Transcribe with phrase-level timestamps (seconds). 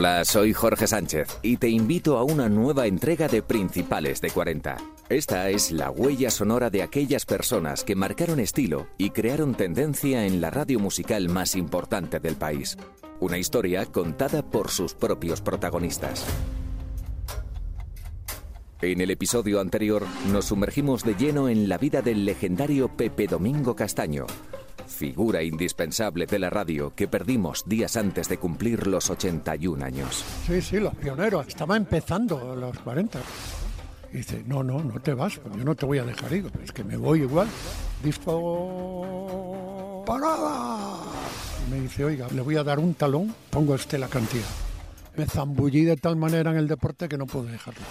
[0.00, 4.76] Hola, soy Jorge Sánchez y te invito a una nueva entrega de Principales de 40.
[5.08, 10.40] Esta es la huella sonora de aquellas personas que marcaron estilo y crearon tendencia en
[10.40, 12.78] la radio musical más importante del país.
[13.18, 16.24] Una historia contada por sus propios protagonistas.
[18.80, 23.74] En el episodio anterior nos sumergimos de lleno en la vida del legendario Pepe Domingo
[23.74, 24.26] Castaño,
[24.86, 30.24] figura indispensable de la radio que perdimos días antes de cumplir los 81 años.
[30.46, 31.48] Sí, sí, los pioneros.
[31.48, 33.20] Estaba empezando los 40.
[34.12, 36.50] Y dice, no, no, no te vas, pues yo no te voy a dejar ir,
[36.64, 37.46] es que me voy igual.
[38.02, 39.44] Disco...
[40.06, 41.02] ¡Parada!
[41.66, 44.46] Y me dice, oiga, le voy a dar un talón, pongo este la cantidad.
[45.16, 47.82] Me zambullí de tal manera en el deporte que no puedo dejarlo.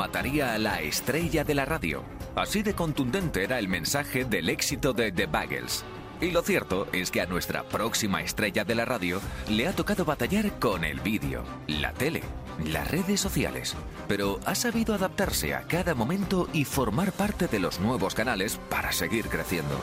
[0.00, 2.02] Mataría a la estrella de la radio.
[2.34, 5.84] Así de contundente era el mensaje del éxito de The Bagels.
[6.22, 9.20] Y lo cierto es que a nuestra próxima estrella de la radio
[9.50, 12.22] le ha tocado batallar con el vídeo, la tele,
[12.64, 13.76] las redes sociales.
[14.08, 18.92] Pero ha sabido adaptarse a cada momento y formar parte de los nuevos canales para
[18.92, 19.78] seguir creciendo.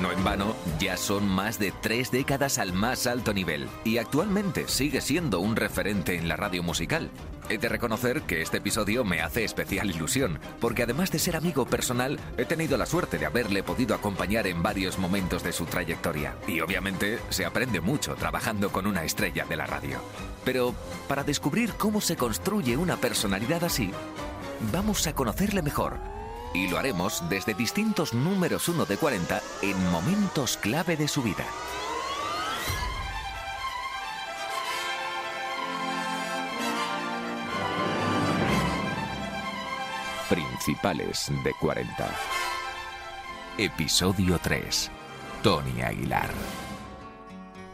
[0.00, 4.68] No en vano, ya son más de tres décadas al más alto nivel y actualmente
[4.68, 7.10] sigue siendo un referente en la radio musical.
[7.48, 11.64] He de reconocer que este episodio me hace especial ilusión, porque además de ser amigo
[11.64, 16.34] personal, he tenido la suerte de haberle podido acompañar en varios momentos de su trayectoria.
[16.46, 19.98] Y obviamente se aprende mucho trabajando con una estrella de la radio.
[20.44, 20.74] Pero
[21.08, 23.92] para descubrir cómo se construye una personalidad así,
[24.72, 26.15] vamos a conocerle mejor.
[26.56, 31.44] Y lo haremos desde distintos números 1 de 40 en momentos clave de su vida.
[40.30, 42.08] Principales de 40.
[43.58, 44.90] Episodio 3.
[45.42, 46.30] Tony Aguilar.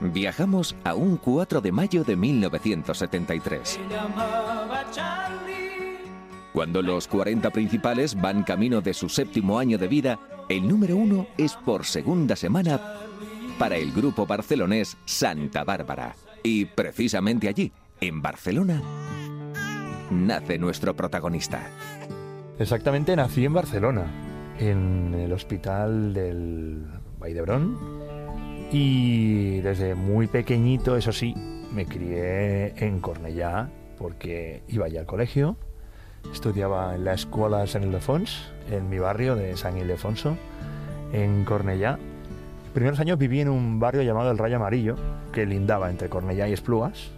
[0.01, 3.79] Viajamos a un 4 de mayo de 1973.
[6.53, 10.19] Cuando los 40 principales van camino de su séptimo año de vida,
[10.51, 12.79] el número uno es por segunda semana
[13.59, 16.15] para el grupo barcelonés Santa Bárbara.
[16.43, 18.83] Y precisamente allí, en Barcelona,
[20.11, 21.63] nace nuestro protagonista.
[22.59, 24.05] Exactamente, nací en Barcelona,
[24.59, 26.87] en el hospital del
[27.19, 27.79] Vall
[28.73, 31.35] Y desde muy pequeñito, eso sí,
[31.73, 35.57] me crié en Cornellá porque iba ya al colegio.
[36.31, 40.37] Estudiaba en la escuela San Ildefonso, en mi barrio de San Ildefonso,
[41.13, 41.99] en Cornellá.
[42.65, 44.97] Los primeros años viví en un barrio llamado El Rayo Amarillo,
[45.33, 47.11] que lindaba entre Cornellá y Esplugas.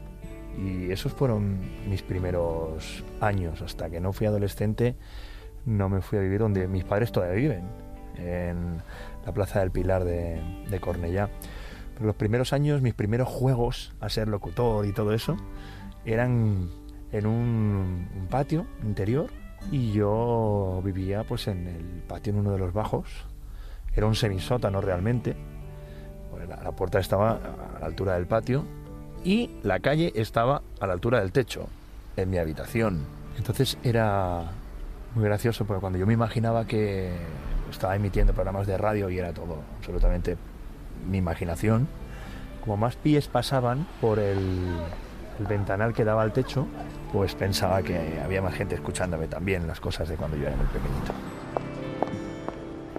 [0.56, 4.97] Y esos fueron mis primeros años, hasta que no fui adolescente
[5.66, 7.65] no me fui a vivir donde mis padres todavía viven,
[8.16, 8.82] en
[9.25, 11.31] la Plaza del Pilar de, de Cornellá.
[11.94, 15.36] Pero los primeros años, mis primeros juegos a ser locutor y todo eso,
[16.04, 16.69] eran
[17.15, 19.31] en un, patio interior
[19.71, 23.09] y yo vivía pues en el patio en uno de los bajos.
[23.95, 25.37] Era un semisótano realmente.
[26.49, 27.39] la, la puerta estaba
[27.77, 28.65] a la altura del patio
[29.23, 31.69] y la calle estaba a la altura del techo,
[32.17, 33.07] en mi habitación.
[33.39, 34.51] Entonces era
[35.15, 37.13] muy gracioso porque cuando yo me imaginaba que
[37.71, 40.37] estaba emitiendo programas de radio y era todo absolutamente
[41.09, 41.87] mi imaginación,
[42.61, 44.77] como más pies pasaban por el,
[45.39, 46.67] el ventanal que daba al techo,
[47.12, 50.67] pues pensaba que había más gente escuchándome también las cosas de cuando yo era muy
[50.67, 51.12] pequeñito.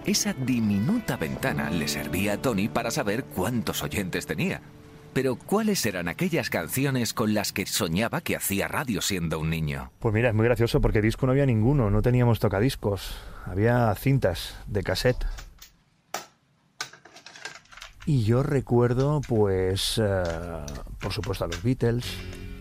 [0.05, 4.61] Esa diminuta ventana le servía a Tony para saber cuántos oyentes tenía.
[5.13, 9.91] Pero ¿cuáles eran aquellas canciones con las que soñaba que hacía radio siendo un niño?
[9.99, 13.15] Pues mira, es muy gracioso porque disco no había ninguno, no teníamos tocadiscos,
[13.45, 15.25] había cintas de cassette.
[18.07, 20.23] Y yo recuerdo, pues, eh,
[20.99, 22.05] por supuesto a los Beatles,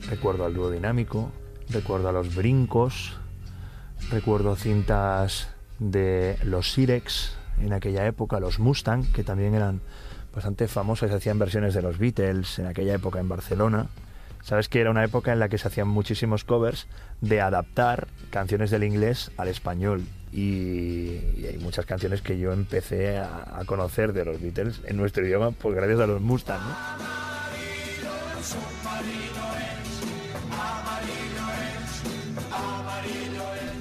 [0.09, 1.33] recuerdo al dúo dinámico,
[1.69, 3.19] recuerdo a los brincos,
[4.11, 9.83] recuerdo cintas de los Sirex en aquella época, los Mustang, que también eran
[10.35, 13.89] bastante famosas, se hacían versiones de los Beatles en aquella época en Barcelona.
[14.43, 16.87] Sabes que era una época en la que se hacían muchísimos covers
[17.21, 20.05] de adaptar canciones del inglés al español.
[20.35, 25.53] Y, hay muchas canciones que yo empecé a, conocer de los Beatles en nuestro idioma,
[25.53, 26.61] pues gracias a los Mustang.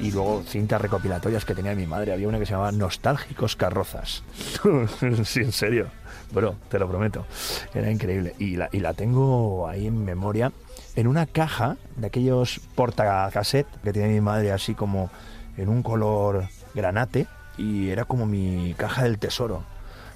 [0.02, 2.12] y luego cintas recopilatorias que tenía mi madre.
[2.12, 4.24] Había una que se llamaba Nostálgicos Carrozas.
[5.24, 5.88] sí, en serio.
[6.34, 7.26] Bro, te lo prometo.
[7.74, 8.36] Era increíble.
[8.38, 10.52] Y la, y la tengo ahí en memoria
[10.96, 15.10] en una caja de aquellos portacassette que tenía mi madre así como
[15.58, 17.28] en un color granate
[17.58, 19.64] y era como mi caja del tesoro.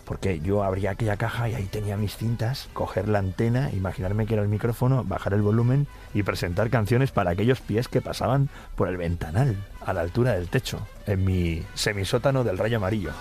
[0.06, 4.36] porque yo abría aquella caja y ahí tenía mis cintas, coger la antena, imaginarme que
[4.36, 8.48] era el micrófono, bajar el volumen y presentar canciones para aquellos pies que pasaban
[8.78, 13.12] por el ventanal, a la altura del techo, en mi semisótano del rayo amarillo.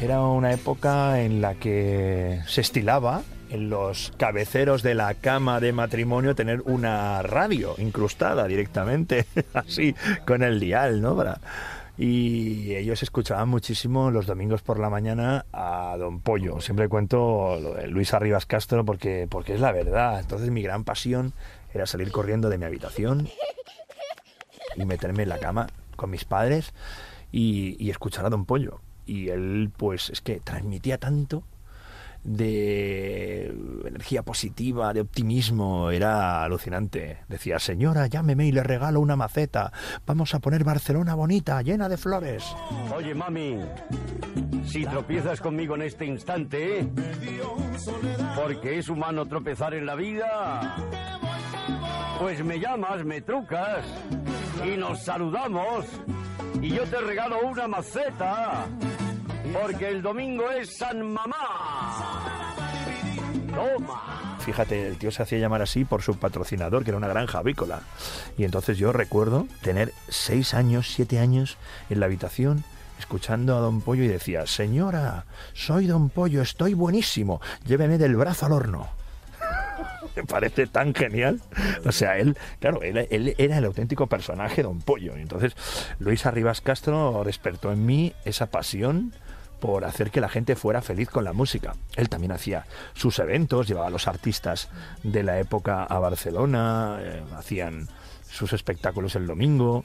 [0.00, 5.74] Era una época en la que se estilaba en los cabeceros de la cama de
[5.74, 9.94] matrimonio tener una radio incrustada directamente, así,
[10.26, 11.22] con el dial, ¿no?
[11.98, 16.62] Y ellos escuchaban muchísimo los domingos por la mañana a Don Pollo.
[16.62, 20.18] Siempre cuento lo de Luis Arribas Castro porque, porque es la verdad.
[20.18, 21.34] Entonces mi gran pasión
[21.74, 23.28] era salir corriendo de mi habitación
[24.76, 25.66] y meterme en la cama
[25.96, 26.72] con mis padres
[27.30, 28.80] y, y escuchar a Don Pollo.
[29.10, 31.42] Y él, pues, es que transmitía tanto
[32.22, 33.46] de
[33.84, 37.18] energía positiva, de optimismo, era alucinante.
[37.26, 39.72] Decía, señora, llámeme y le regalo una maceta.
[40.06, 42.44] Vamos a poner Barcelona bonita, llena de flores.
[42.94, 43.58] Oye, mami,
[44.64, 46.88] si tropiezas conmigo en este instante,
[48.36, 50.76] porque es humano tropezar en la vida,
[52.20, 53.84] pues me llamas, me trucas
[54.64, 55.84] y nos saludamos
[56.62, 58.66] y yo te regalo una maceta
[59.52, 62.54] porque el domingo es San Mamá.
[63.54, 64.36] Toma.
[64.40, 67.82] Fíjate, el tío se hacía llamar así por su patrocinador, que era una granja avícola.
[68.38, 71.58] Y entonces yo recuerdo tener seis años, siete años
[71.88, 72.64] en la habitación
[72.98, 78.46] escuchando a Don Pollo y decía, señora, soy Don Pollo, estoy buenísimo, lléveme del brazo
[78.46, 78.88] al horno.
[80.16, 81.40] Me parece tan genial.
[81.86, 85.16] O sea, él, claro, él, él, era el auténtico personaje Don Pollo.
[85.16, 85.54] Entonces
[85.98, 89.12] Luis Arribas Castro despertó en mí esa pasión
[89.60, 91.74] por hacer que la gente fuera feliz con la música.
[91.96, 94.68] Él también hacía sus eventos, llevaba a los artistas
[95.02, 97.88] de la época a Barcelona, eh, hacían
[98.28, 99.84] sus espectáculos el domingo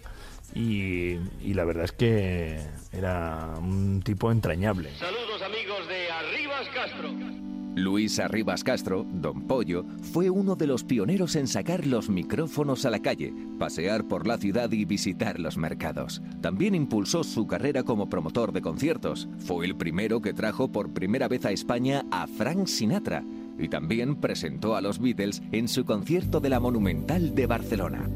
[0.53, 2.59] y, y, la verdad es que
[2.93, 4.91] era un tipo entrañable.
[4.97, 7.44] Saludos amigos de Arribas Castro.
[7.75, 9.83] Luis Arribas Castro, Don Pollo,
[10.13, 14.37] fue uno de los pioneros en sacar los micrófonos a la calle, pasear por la
[14.37, 16.21] ciudad y visitar los mercados.
[16.41, 19.27] También impulsó su carrera como promotor de conciertos.
[19.39, 23.25] Fue el primero que trajo por primera vez a España a Frank Sinatra
[23.59, 28.07] y también presentó a los Beatles en su concierto de la Monumental de Barcelona.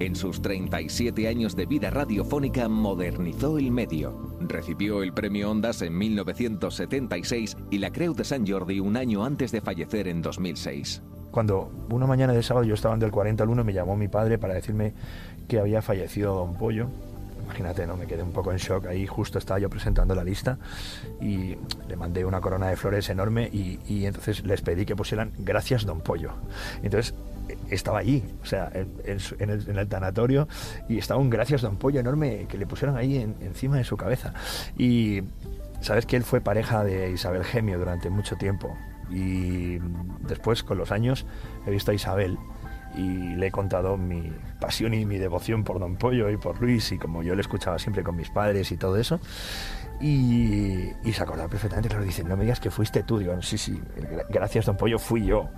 [0.00, 4.36] En sus 37 años de vida radiofónica modernizó el medio.
[4.40, 9.50] Recibió el premio Ondas en 1976 y la Creu de San Jordi un año antes
[9.50, 11.02] de fallecer en 2006.
[11.32, 14.38] Cuando una mañana de sábado yo estaba del 40 al 1 me llamó mi padre
[14.38, 14.94] para decirme
[15.48, 16.86] que había fallecido Don Pollo.
[17.42, 17.96] Imagínate, ¿no?
[17.96, 18.86] Me quedé un poco en shock.
[18.86, 20.58] Ahí justo estaba yo presentando la lista
[21.20, 21.56] y
[21.88, 25.84] le mandé una corona de flores enorme y, y entonces les pedí que pusieran gracias
[25.84, 26.34] Don Pollo.
[26.84, 27.14] Entonces
[27.70, 30.48] estaba allí, o sea, en, el, en, tanatorio,
[30.88, 33.96] y estaba un gracias don Pollo enorme que le pusieron ahí en, encima de su
[33.96, 34.34] cabeza.
[34.76, 35.22] Y
[35.80, 38.76] sabes que él fue pareja de Isabel Gemio durante mucho tiempo.
[39.10, 39.78] Y
[40.26, 41.26] después, con los años,
[41.66, 42.38] he visto a Isabel
[42.94, 46.90] y le he contado mi pasión y mi devoción por Don Pollo y por Luis,
[46.92, 49.20] y como yo le escuchaba siempre con mis padres y todo eso.
[50.00, 53.18] Y, y se acordaba perfectamente, claro, dice, no me digas que fuiste tú.
[53.18, 53.80] Digo, sí, sí,
[54.30, 55.48] gracias Don Pollo, fui yo.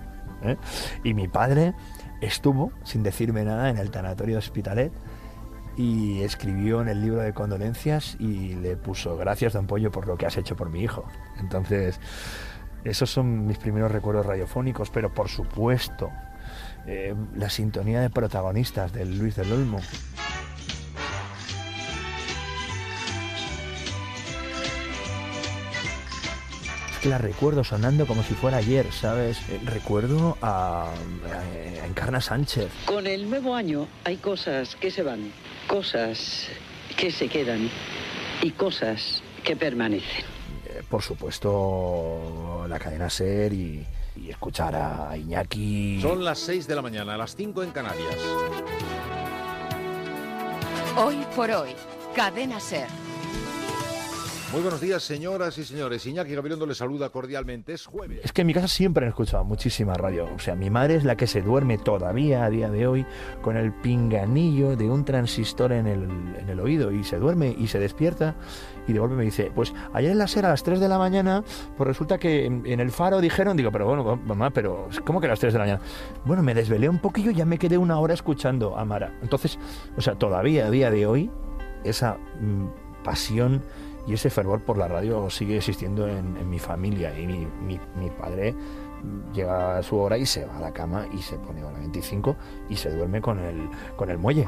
[0.43, 0.57] ¿Eh?
[1.03, 1.73] Y mi padre
[2.21, 4.91] estuvo, sin decirme nada, en el tanatorio de Hospitalet
[5.77, 10.17] y escribió en el libro de condolencias y le puso gracias don Pollo por lo
[10.17, 11.05] que has hecho por mi hijo.
[11.39, 11.99] Entonces,
[12.83, 16.09] esos son mis primeros recuerdos radiofónicos, pero por supuesto,
[16.85, 19.79] eh, la sintonía de protagonistas del Luis del Olmo.
[27.01, 29.39] Que la recuerdo sonando como si fuera ayer, ¿sabes?
[29.65, 32.69] Recuerdo a, a, Encarna Sánchez.
[32.85, 35.31] Con el nuevo año hay cosas que se van,
[35.67, 36.47] cosas
[36.95, 37.69] que se quedan
[38.41, 40.25] y cosas que permanecen.
[40.65, 43.83] Eh, por supuesto, la cadena Ser y,
[44.15, 45.99] y escuchar a Iñaki.
[46.01, 48.15] Son las 6 de la mañana, las 5 en Canarias.
[50.97, 51.71] Hoy por hoy,
[52.15, 53.00] cadena Ser.
[54.51, 56.05] Muy buenos días, señoras y señores.
[56.05, 57.71] Iñaki Gabilondo les saluda cordialmente.
[57.71, 58.19] Es jueves.
[58.21, 60.27] Es que en mi casa siempre han escuchado muchísima radio.
[60.35, 63.05] O sea, mi madre es la que se duerme todavía a día de hoy
[63.41, 66.03] con el pinganillo de un transistor en el,
[66.37, 68.35] en el oído y se duerme y se despierta
[68.89, 70.97] y de golpe me dice, pues ayer en la SER a las 3 de la
[70.97, 71.45] mañana,
[71.77, 75.29] pues resulta que en, el faro dijeron, digo, pero bueno, mamá, pero ¿cómo que a
[75.29, 75.81] las 3 de la mañana?
[76.25, 79.17] Bueno, me desvelé un poquillo y ya me quedé una hora escuchando a Mara.
[79.21, 79.57] Entonces,
[79.95, 81.31] o sea, todavía a día de hoy,
[81.85, 82.67] esa mmm,
[83.03, 83.61] pasión
[84.07, 88.55] y ese fervor por la radio sigue existiendo en, mi familia y mi, padre
[89.33, 91.79] llega a su hora y se va a la cama y se pone a la
[91.79, 92.35] 25
[92.69, 94.47] y se duerme con el, con el muelle.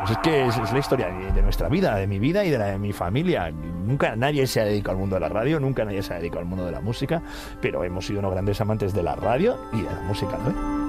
[0.00, 2.66] Pues es que es, la historia de nuestra vida, de mi vida y de la
[2.66, 3.50] de mi familia.
[3.50, 6.40] Nunca nadie se ha dedicado al mundo de la radio, nunca nadie se ha dedicado
[6.40, 7.22] al mundo de la música,
[7.62, 10.83] pero hemos sido unos grandes amantes de la radio y de la música, ¿no?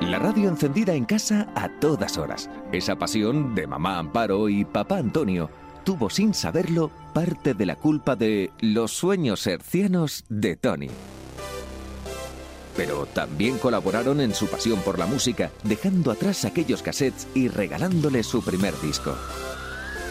[0.00, 2.50] La radio encendida en casa a todas horas.
[2.70, 5.48] Esa pasión de mamá Amparo y papá Antonio
[5.84, 10.90] tuvo sin saberlo parte de la culpa de los sueños hercianos de Tony.
[12.76, 18.22] Pero también colaboraron en su pasión por la música, dejando atrás aquellos cassettes y regalándole
[18.22, 19.14] su primer disco.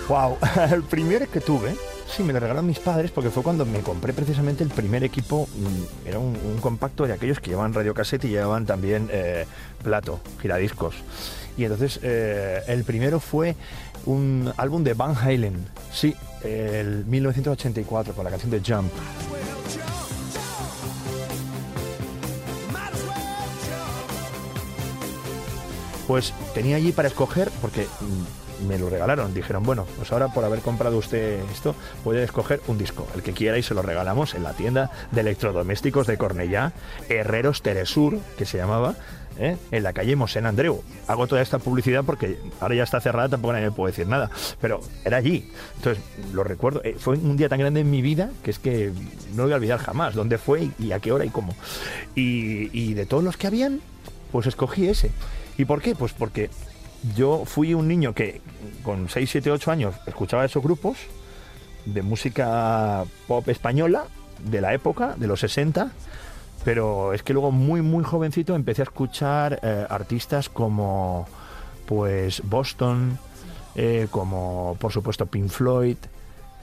[0.10, 0.38] Wow,
[0.72, 1.76] el primer que tuve,
[2.08, 5.48] sí, me lo regalaron mis padres porque fue cuando me compré precisamente el primer equipo.
[5.56, 9.46] mm, Era un, compacto de aquellos que llevaban radiocassette y llevaban también eh,
[9.84, 10.96] plato, giradiscos.
[11.58, 13.56] Y entonces eh, el primero fue
[14.06, 18.92] un álbum de Van Halen, sí, el 1984 con la canción de Jump.
[26.08, 29.34] Pues tenía allí para escoger, porque mm, me lo regalaron.
[29.34, 33.34] Dijeron, bueno, pues ahora por haber comprado usted esto, puede escoger un disco, el que
[33.34, 36.74] quiera, y se lo regalamos en la tienda de electrodomésticos de Cornellá,
[37.10, 38.96] Herreros Teresur, que se llamaba,
[39.38, 39.58] ¿eh?
[39.72, 40.84] en la calle Mosén Andreu.
[41.08, 44.30] Hago toda esta publicidad porque ahora ya está cerrada, tampoco nadie me puede decir nada,
[44.62, 45.50] pero era allí.
[45.78, 46.04] Entonces,
[46.34, 48.92] lo recuerdo, eh, fue un día tan grande en mi vida que es que
[49.32, 51.56] no lo voy a olvidar jamás, dónde fue y, a qué hora y cómo.
[52.16, 53.82] Y de todos los que habían,
[54.32, 55.12] pues escogí ese.
[55.58, 55.96] ¿Y por qué?
[55.96, 56.50] Pues porque
[57.16, 58.42] yo fui un niño que
[58.84, 60.98] con 6, 7, 8 años escuchaba esos grupos
[61.86, 64.06] de música pop española
[64.44, 65.92] de la época, de los 60,
[66.64, 71.28] pero es que luego muy, muy jovencito empecé a escuchar eh, artistas como
[71.86, 73.20] pues Boston,
[73.76, 75.98] eh, como por supuesto Pink Floyd,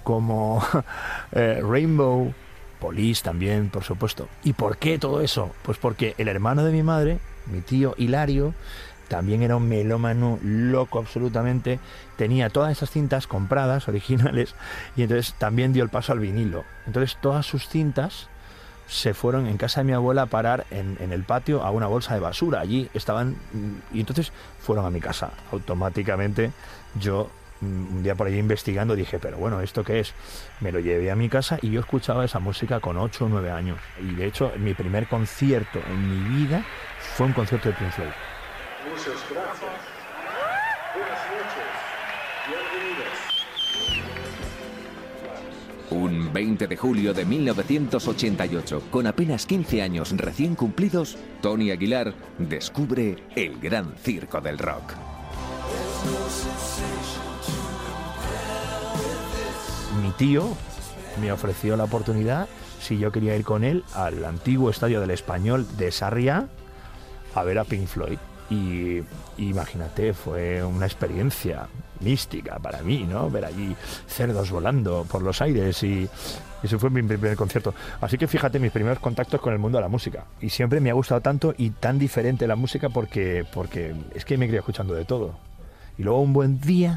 [0.03, 0.63] como
[1.33, 2.35] eh, Rainbow,
[2.81, 4.29] Police también, por supuesto.
[4.43, 5.53] ¿Y por qué todo eso?
[5.63, 8.55] Pues porque el hermano de mi madre, mi tío Hilario,
[9.13, 11.79] también era un melómano loco absolutamente,
[12.17, 14.55] tenía todas esas cintas compradas, originales,
[14.97, 16.65] y entonces también dio el paso al vinilo.
[16.87, 18.31] Entonces todas sus cintas
[18.87, 22.15] se fueron en casa de mi abuela a parar en, el patio a una bolsa
[22.15, 22.61] de basura.
[22.61, 25.31] Allí estaban, mm, y entonces fueron a mi casa.
[25.53, 26.51] Automáticamente
[26.99, 30.15] yo mm, un día por allí investigando dije, pero bueno, ¿esto qué es?
[30.61, 33.51] Me lo llevé a mi casa y yo escuchaba esa música con 8 o 9
[33.51, 33.79] años.
[34.01, 36.65] Y de hecho, mi primer concierto en mi vida
[37.15, 38.32] fue un concierto de Floyd.
[38.89, 39.71] Muchas gracias.
[40.95, 41.71] Buenas noches.
[42.49, 43.33] Bienvenidos.
[45.91, 53.23] Un 20 de julio de 1988, con apenas 15 años recién cumplidos, Tony Aguilar descubre
[53.37, 54.95] el gran circo del rock.
[60.03, 60.49] Mi tío
[61.21, 62.49] me ofreció la oportunidad
[62.81, 66.49] si yo quería ir con él al antiguo estadio del Español de Sarriá
[67.35, 68.19] a ver a Pink Floyd.
[68.51, 69.03] Y
[69.39, 71.69] imagínate, fue una experiencia
[72.01, 73.31] mística para mí, ¿no?
[73.31, 73.75] Ver allí
[74.07, 76.09] cerdos volando por los aires y
[76.63, 77.75] ese fue mi primer concierto.
[78.01, 80.27] Así que fíjate mis primeros contactos con el mundo de la música.
[80.41, 84.37] Y siempre me ha gustado tanto y tan diferente la música porque, porque es que
[84.37, 85.39] me crié escuchando de todo.
[85.99, 86.97] Y luego un buen día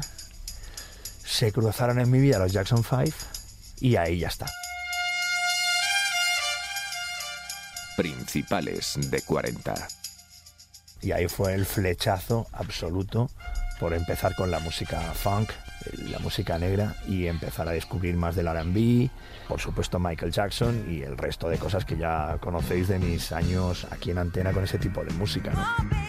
[1.24, 3.04] se cruzaron en mi vida los Jackson 5
[3.80, 4.46] y ahí ya está.
[7.96, 10.05] Principales de 40.
[11.02, 13.30] Y ahí fue el flechazo absoluto
[13.78, 15.50] por empezar con la música funk,
[16.10, 19.10] la música negra y empezar a descubrir más del RB,
[19.48, 23.86] por supuesto Michael Jackson y el resto de cosas que ya conocéis de mis años
[23.90, 25.52] aquí en antena con ese tipo de música.
[25.52, 26.06] ¿no?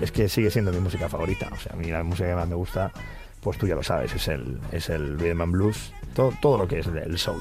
[0.00, 2.48] Es que sigue siendo mi música favorita, o sea, a mí la música que más
[2.48, 2.90] me gusta,
[3.40, 6.68] pues tú ya lo sabes, es el, es el rhythm and blues, todo, todo lo
[6.68, 7.40] que es el soul.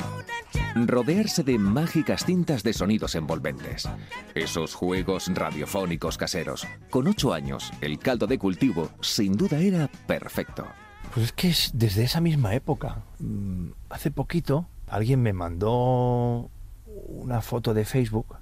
[0.76, 3.88] Rodearse de mágicas cintas de sonidos envolventes.
[4.36, 6.68] Esos juegos radiofónicos caseros.
[6.90, 10.66] Con ocho años, el caldo de cultivo sin duda era perfecto.
[11.14, 13.04] Pues es que es desde esa misma época.
[13.20, 16.50] Mm, Hace poquito alguien me mandó
[16.86, 18.38] una foto de Facebook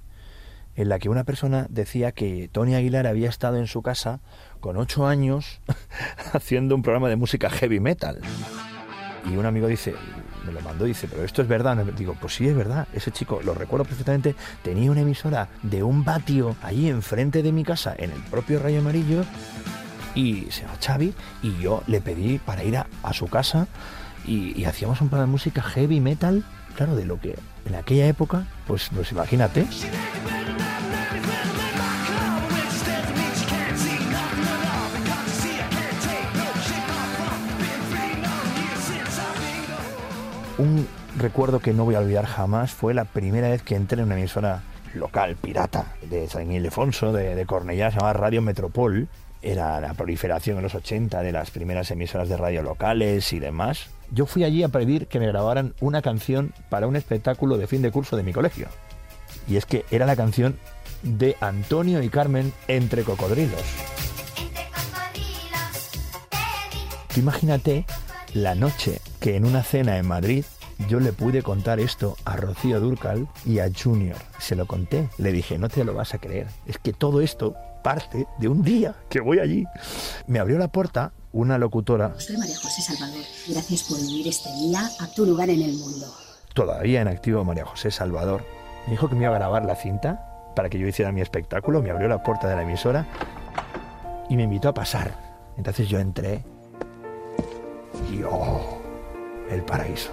[0.76, 4.20] en la que una persona decía que Tony Aguilar había estado en su casa
[4.60, 5.60] con ocho años
[6.32, 8.20] haciendo un programa de música heavy metal.
[9.30, 9.94] Y un amigo dice,
[10.46, 11.76] me lo mandó, dice, pero esto es verdad.
[11.96, 12.88] Digo, pues sí es verdad.
[12.92, 17.64] Ese chico, lo recuerdo perfectamente, tenía una emisora de un patio allí enfrente de mi
[17.64, 19.24] casa, en el propio Rayo Amarillo,
[20.14, 23.68] y se llama Xavi, y yo le pedí para ir a, a su casa
[24.26, 27.36] y, y hacíamos un programa de música heavy metal, claro, de lo que
[27.66, 29.66] en aquella época, pues, pues imagínate.
[40.58, 44.06] Un recuerdo que no voy a olvidar jamás fue la primera vez que entré en
[44.06, 44.62] una emisora
[44.92, 49.08] local, pirata, de San Ildefonso, de, de Cornellá, se llamaba Radio Metropol.
[49.40, 53.88] Era la proliferación en los 80 de las primeras emisoras de radio locales y demás.
[54.10, 57.80] Yo fui allí a pedir que me grabaran una canción para un espectáculo de fin
[57.80, 58.66] de curso de mi colegio.
[59.46, 60.58] Y es que era la canción
[61.04, 63.62] de Antonio y Carmen entre cocodrilos.
[67.14, 67.84] Tú imagínate
[68.34, 70.44] la noche que en una cena en Madrid
[70.88, 74.16] yo le pude contar esto a Rocío Durcal y a Junior.
[74.38, 75.08] Se lo conté.
[75.18, 76.46] Le dije, no te lo vas a creer.
[76.66, 79.64] Es que todo esto parte de un día que voy allí.
[80.26, 82.14] Me abrió la puerta una locutora.
[82.18, 83.24] Soy María José Salvador.
[83.48, 86.06] Gracias por unir este día a tu lugar en el mundo.
[86.54, 88.44] Todavía en activo María José Salvador.
[88.86, 91.82] Me dijo que me iba a grabar la cinta para que yo hiciera mi espectáculo.
[91.82, 93.06] Me abrió la puerta de la emisora
[94.28, 95.14] y me invitó a pasar.
[95.56, 96.44] Entonces yo entré
[98.10, 98.78] y oh,
[99.50, 100.10] el paraíso.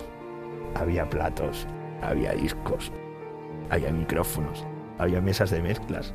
[0.76, 1.68] Había platos,
[2.02, 2.92] había discos,
[3.70, 4.66] había micrófonos,
[4.98, 6.14] había mesas de mezclas,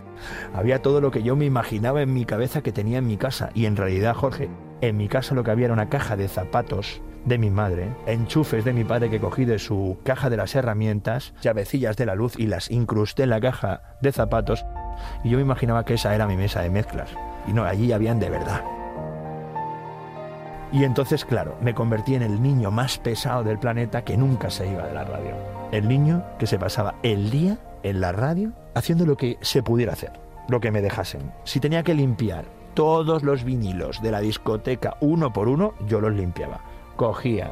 [0.55, 3.51] había todo lo que yo me imaginaba en mi cabeza que tenía en mi casa.
[3.55, 4.49] Y en realidad, Jorge,
[4.81, 8.65] en mi casa lo que había era una caja de zapatos de mi madre, enchufes
[8.65, 12.39] de mi padre que cogí de su caja de las herramientas, llavecillas de la luz
[12.39, 14.65] y las incrusté en la caja de zapatos.
[15.25, 17.11] Y yo me imaginaba que esa era mi mesa de mezclas.
[17.47, 18.63] Y no, allí habían de verdad.
[20.73, 24.71] Y entonces, claro, me convertí en el niño más pesado del planeta que nunca se
[24.71, 25.35] iba de la radio.
[25.73, 29.95] El niño que se pasaba el día en la radio haciendo lo que se pudiera
[29.95, 30.13] hacer,
[30.49, 31.33] lo que me dejasen.
[31.45, 36.15] Si tenía que limpiar todos los vinilos de la discoteca uno por uno, yo los
[36.15, 36.61] limpiaba.
[36.97, 37.51] Cogía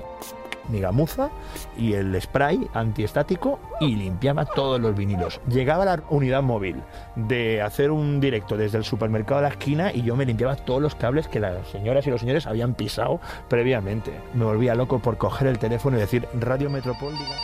[0.69, 1.31] mi gamuza
[1.77, 5.41] y el spray antiestático y limpiaba todos los vinilos.
[5.49, 6.83] Llegaba la unidad móvil
[7.17, 10.83] de hacer un directo desde el supermercado de la esquina y yo me limpiaba todos
[10.83, 14.13] los cables que las señoras y los señores habían pisado previamente.
[14.35, 17.37] Me volvía loco por coger el teléfono y decir Radio Metropol, diga.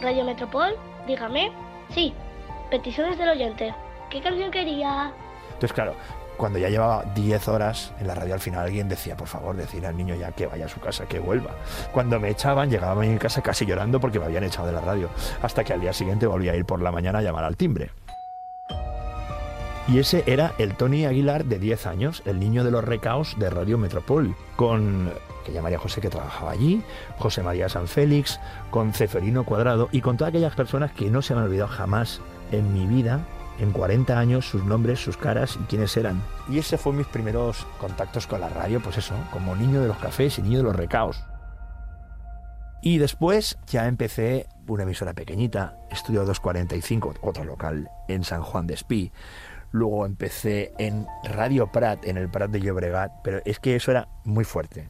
[0.00, 0.74] Radio Metropol,
[1.06, 1.52] dígame.
[1.90, 2.14] Sí,
[2.70, 3.74] peticiones del oyente.
[4.10, 5.12] ¿Qué canción quería?
[5.46, 5.94] Entonces, claro,
[6.36, 9.86] cuando ya llevaba 10 horas en la radio, al final alguien decía, por favor, decir
[9.86, 11.52] al niño ya que vaya a su casa, que vuelva.
[11.92, 14.80] Cuando me echaban, llegaba a mi casa casi llorando porque me habían echado de la
[14.80, 15.08] radio,
[15.42, 17.90] hasta que al día siguiente volvía a ir por la mañana a llamar al timbre.
[19.86, 23.50] Y ese era el Tony Aguilar de 10 años, el niño de los recaos de
[23.50, 25.12] Radio Metropol, con
[25.44, 26.82] que ya María José que trabajaba allí,
[27.18, 31.34] José María San Félix, con Ceferino Cuadrado y con todas aquellas personas que no se
[31.34, 33.20] me han olvidado jamás en mi vida
[33.58, 36.22] en 40 años sus nombres, sus caras y quiénes eran.
[36.48, 39.98] Y ese fue mis primeros contactos con la radio, pues eso, como niño de los
[39.98, 41.24] cafés y niño de los recaos.
[42.82, 48.74] Y después ya empecé una emisora pequeñita, Estudio 245, otro local en San Juan de
[48.74, 49.10] Espí.
[49.70, 54.08] Luego empecé en Radio Prat, en el Prat de Llobregat, pero es que eso era
[54.24, 54.86] muy fuerte.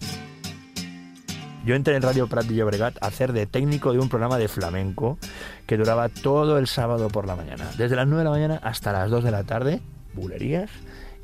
[1.64, 4.48] Yo entré en Radio Prat de Llobregat a hacer de técnico de un programa de
[4.48, 5.18] flamenco
[5.66, 8.92] que duraba todo el sábado por la mañana, desde las 9 de la mañana hasta
[8.92, 9.80] las 2 de la tarde,
[10.12, 10.70] bulerías,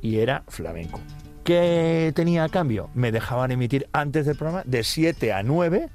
[0.00, 0.98] y era flamenco.
[1.44, 2.88] ¿Qué tenía a cambio?
[2.94, 5.90] Me dejaban emitir antes del programa, de 7 a 9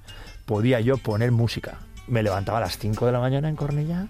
[0.45, 1.79] podía yo poner música.
[2.08, 4.10] Me levantaba a las 5 de la mañana en Cornellá,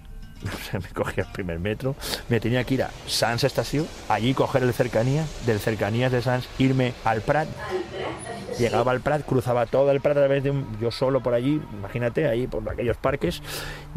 [0.73, 1.95] me cogía el primer metro,
[2.29, 6.47] me tenía que ir a Sans Estación, allí coger el cercanía, del cercanías de Sans,
[6.57, 7.47] irme al Prat.
[8.57, 11.61] Llegaba al Prat, cruzaba todo el Prat a través de un, yo solo por allí,
[11.73, 13.41] imagínate, ahí por aquellos parques.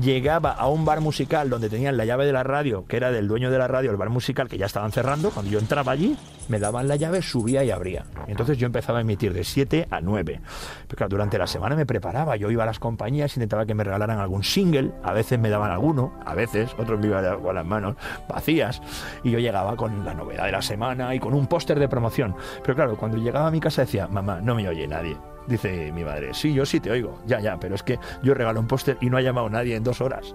[0.00, 3.28] Llegaba a un bar musical donde tenían la llave de la radio, que era del
[3.28, 5.30] dueño de la radio, el bar musical, que ya estaban cerrando.
[5.30, 6.16] Cuando yo entraba allí,
[6.48, 8.04] me daban la llave, subía y abría.
[8.26, 10.40] Entonces yo empezaba a emitir de 7 a 9.
[10.88, 13.84] Pero claro, durante la semana me preparaba, yo iba a las compañías, intentaba que me
[13.84, 17.66] regalaran algún single, a veces me daban alguno, a veces, otros me iban con las
[17.66, 17.96] manos
[18.28, 18.80] vacías,
[19.22, 22.34] y yo llegaba con la novedad de la semana y con un póster de promoción.
[22.62, 25.16] Pero claro, cuando llegaba a mi casa decía, mamá, no me oye nadie.
[25.46, 28.60] Dice mi madre, sí, yo sí te oigo, ya, ya, pero es que yo regalo
[28.60, 30.32] un póster y no ha llamado nadie en dos horas.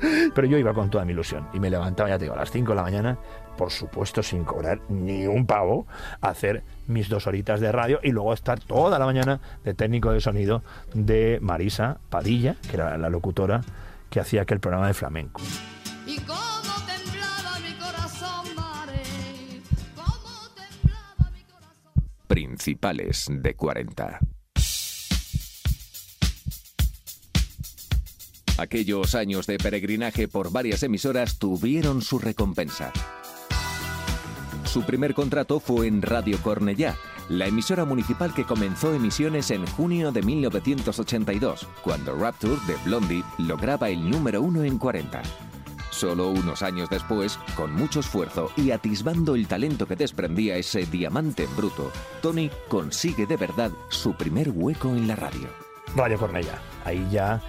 [0.34, 2.50] pero yo iba con toda mi ilusión y me levantaba, ya te digo, a las
[2.50, 3.18] 5 de la mañana,
[3.56, 5.86] por supuesto sin cobrar ni un pavo,
[6.20, 10.12] a hacer mis dos horitas de radio y luego estar toda la mañana de técnico
[10.12, 10.62] de sonido
[10.94, 13.60] de Marisa Padilla, que era la locutora
[14.10, 15.40] que hacía aquel programa de flamenco.
[16.06, 19.02] Y cómo temblaba mi corazón, mare,
[22.26, 24.20] Principales de 40.
[28.58, 32.92] Aquellos años de peregrinaje por varias emisoras tuvieron su recompensa.
[34.64, 36.94] Su primer contrato fue en Radio Cornellá,
[37.30, 43.88] la emisora municipal que comenzó emisiones en junio de 1982, cuando Rapture de Blondie lograba
[43.88, 45.22] el número uno en 40.
[45.90, 51.44] Solo unos años después, con mucho esfuerzo y atisbando el talento que desprendía ese diamante
[51.44, 55.48] en bruto, Tony consigue de verdad su primer hueco en la radio.
[55.94, 56.58] Radio Cornella.
[56.84, 57.40] Ahí ya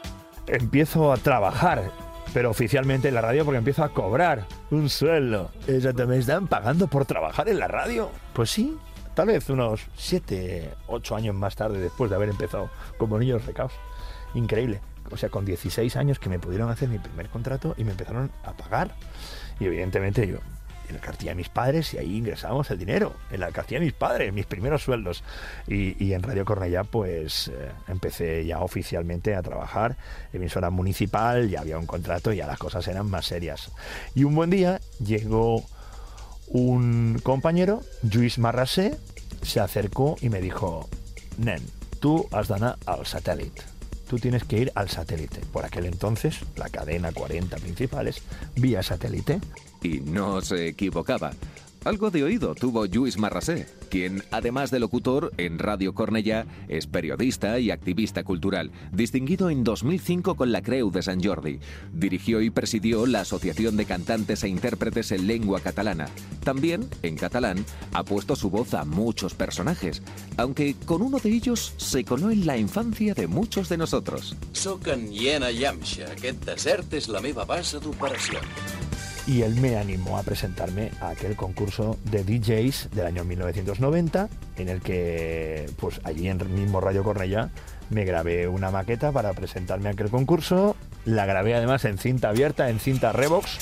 [0.46, 1.92] empiezo a trabajar,
[2.36, 5.50] pero oficialmente en la radio porque empiezo a cobrar un sueldo.
[5.66, 8.12] Exacto, ¿me están pagando por trabajar en la radio?
[8.34, 8.78] Pues sí,
[9.14, 13.74] tal vez unos 7, 8 años más tarde después de haber empezado como niños recaos.
[14.34, 14.82] Increíble.
[15.12, 18.32] O sea, con 16 años que me pudieron hacer mi primer contrato y me empezaron
[18.44, 18.92] a pagar.
[19.60, 20.38] Y evidentemente yo
[20.92, 23.86] en la cartilla de mis padres y ahí ingresábamos el dinero, en la cartilla de
[23.86, 25.24] mis padres, mis primeros sueldos.
[25.68, 29.96] Y, en Radio Cornellá pues eh, empecé ya oficialmente a trabajar,
[30.34, 33.72] emisora municipal, ya había un contrato ya las cosas eran más serias.
[34.14, 35.64] Y un buen día llegó
[36.54, 38.98] un compañero, Luis Marrasé,
[39.42, 40.90] se acercó y me dijo,
[41.38, 41.62] Nen,
[42.00, 43.64] tú has d'anar al satélite.
[44.08, 45.40] Tú tienes que ir al satélite.
[45.54, 48.22] Por aquel entonces, la cadena 40 principales,
[48.56, 49.40] vía satélite.
[49.82, 51.32] Y no se equivocaba.
[51.84, 57.58] Algo de oído tuvo Luis Marrasé, quien, además de locutor en Radio Cornellá, es periodista
[57.58, 61.60] y activista cultural, distinguido en 2005 con la Creu de San Jordi.
[61.92, 66.08] Dirigió y presidió la Asociación de Cantantes e Intérpretes en Lengua Catalana.
[66.44, 70.04] También, en catalán, ha puesto su voz a muchos personajes,
[70.38, 74.36] aunque con uno de ellos se coló en la infancia de muchos de nosotros.
[74.62, 75.42] En.
[76.12, 78.40] Aquest desert és la meva base d'operació
[79.28, 84.70] y él me animó a presentarme a aquel concurso de DJs del año 1990 en
[84.70, 87.50] el que pues allí en el mismo Radio Cornellá
[87.90, 92.70] me grabé una maqueta para presentarme a aquel concurso, la grabé además en cinta abierta,
[92.70, 93.60] en cinta Revox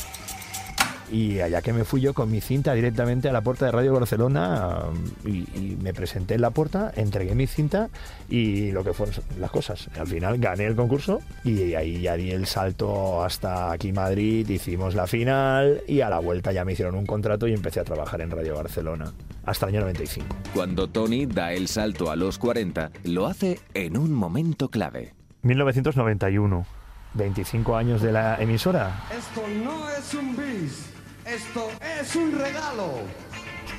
[1.11, 3.93] y allá que me fui yo con mi cinta directamente a la puerta de Radio
[3.93, 4.83] Barcelona
[5.25, 5.47] y,
[5.81, 7.89] me presenté en la puerta, entregué mi cinta
[8.29, 9.89] y lo que fueron las cosas.
[9.97, 14.95] Al final gané el concurso y ahí ya di el salto hasta aquí Madrid, hicimos
[14.95, 18.21] la final y a la vuelta ya me hicieron un contrato y empecé a trabajar
[18.21, 19.13] en Radio Barcelona
[19.45, 20.27] hasta el año 95.
[20.53, 25.13] Cuando Tony da el salto a los 40, lo hace en un momento clave.
[25.43, 26.65] 1991.
[27.13, 29.03] 25 años de la emisora.
[29.11, 30.98] Esto no es un bis.
[31.29, 31.69] Esto
[32.01, 33.01] es un regalo.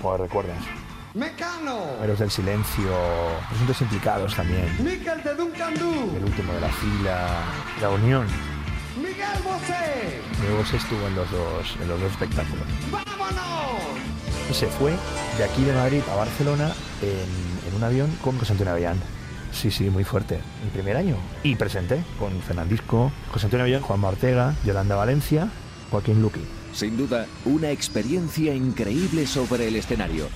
[0.01, 0.59] ¿Cuál recuerdas?
[1.15, 2.01] Mecano.
[2.01, 2.93] Héroes del Silencio,
[3.49, 4.69] Presuntos Implicados también.
[4.79, 7.29] Miquel de Duncan El último de la fila,
[7.81, 8.29] La Unión.
[8.97, 10.21] Miguel Bosé.
[10.41, 12.65] Miguel Bosé estuvo en los dos, en los dos espectáculos.
[12.93, 13.83] ¡Vámonos!
[14.53, 14.93] Se fue
[15.37, 19.01] de aquí de Madrid a Barcelona en, un avión con José Antonio Avellán.
[19.51, 20.39] Sí, sí, muy fuerte.
[20.63, 21.17] Mi primer año.
[21.43, 25.49] Y presenté con Fernandisco, José Antonio Avellán, Juan Martega, Yolanda Valencia,
[25.91, 26.60] Joaquín Luqui.
[26.73, 30.29] Sin duda, una experiencia increíble sobre el escenario.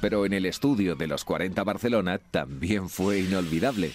[0.00, 3.92] Pero en el estudio de los 40 Barcelona también fue inolvidable.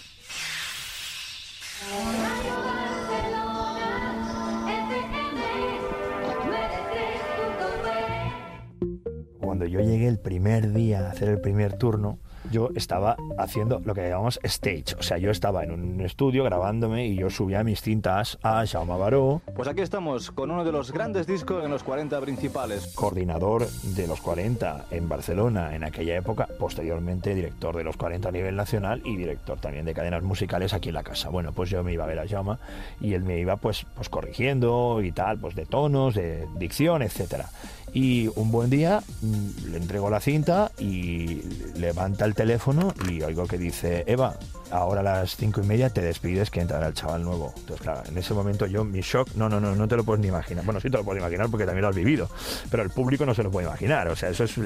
[9.40, 12.20] Cuando yo llegué el primer día a hacer el primer turno,
[12.52, 14.96] yo estaba haciendo lo que llamamos stage.
[15.00, 18.98] O sea, yo estaba en un estudio grabándome y yo subía mis cintas a Jaume
[18.98, 19.42] Baró.
[19.56, 22.94] Pues aquí estamos con uno de los grandes discos en los 40 principales.
[22.96, 28.32] Coordinador de los 40 en Barcelona en aquella época, posteriormente director de los 40 a
[28.32, 31.30] nivel nacional y director también de cadenas musicales aquí en la casa.
[31.30, 32.58] Bueno, pues yo me iba a ver a Jaume
[33.02, 37.50] y él me iba pues, pues corrigiendo y tal, pues de tonos, de dicción, etcétera.
[37.96, 41.42] Y un buen día mm, le entrego la cinta y
[41.78, 44.38] levanta el teléfono y oigo que dice, Eva,
[44.70, 47.54] ahora a las cinco y media te despides que entrará el chaval nuevo.
[47.56, 50.22] Entonces, claro, en ese momento yo, mi shock, no, no, no, no te lo puedes
[50.22, 50.66] ni imaginar.
[50.66, 52.30] Bueno, sí te lo puedo imaginar porque también lo has vivido,
[52.70, 54.10] pero el público no se lo puede imaginar.
[54.10, 54.60] O sea, eso es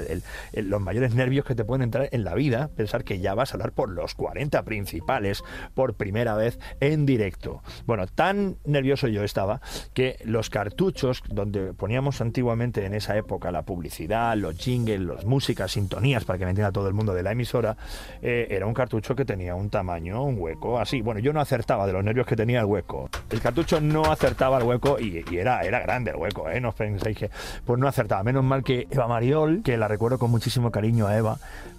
[0.54, 3.58] los mayores nervios que te pueden entrar en la vida, pensar que ya vas a
[3.58, 5.44] hablar por los 40 principales
[5.76, 7.62] por primera vez en directo.
[7.86, 9.62] Bueno, tan nervioso yo estaba
[9.94, 15.72] que los cartuchos donde poníamos antiguamente en esa época la publicidad, los jingles, las músicas,
[15.72, 17.78] sintonías para que me entienda todo el mundo de la emisora,
[18.22, 21.02] eh, era un cartucho que tenía un tamaño un hueco, así.
[21.02, 23.10] Bueno, yo no acertaba de los nervios que tenía el hueco.
[23.30, 26.60] El cartucho no acertaba el hueco y, era, era grande el hueco, ¿eh?
[26.60, 27.30] No os penséis que...
[27.66, 28.24] Pues no acertaba.
[28.24, 31.38] Menos mal que Eva Mariol, que la recuerdo con muchísimo cariño a Eva,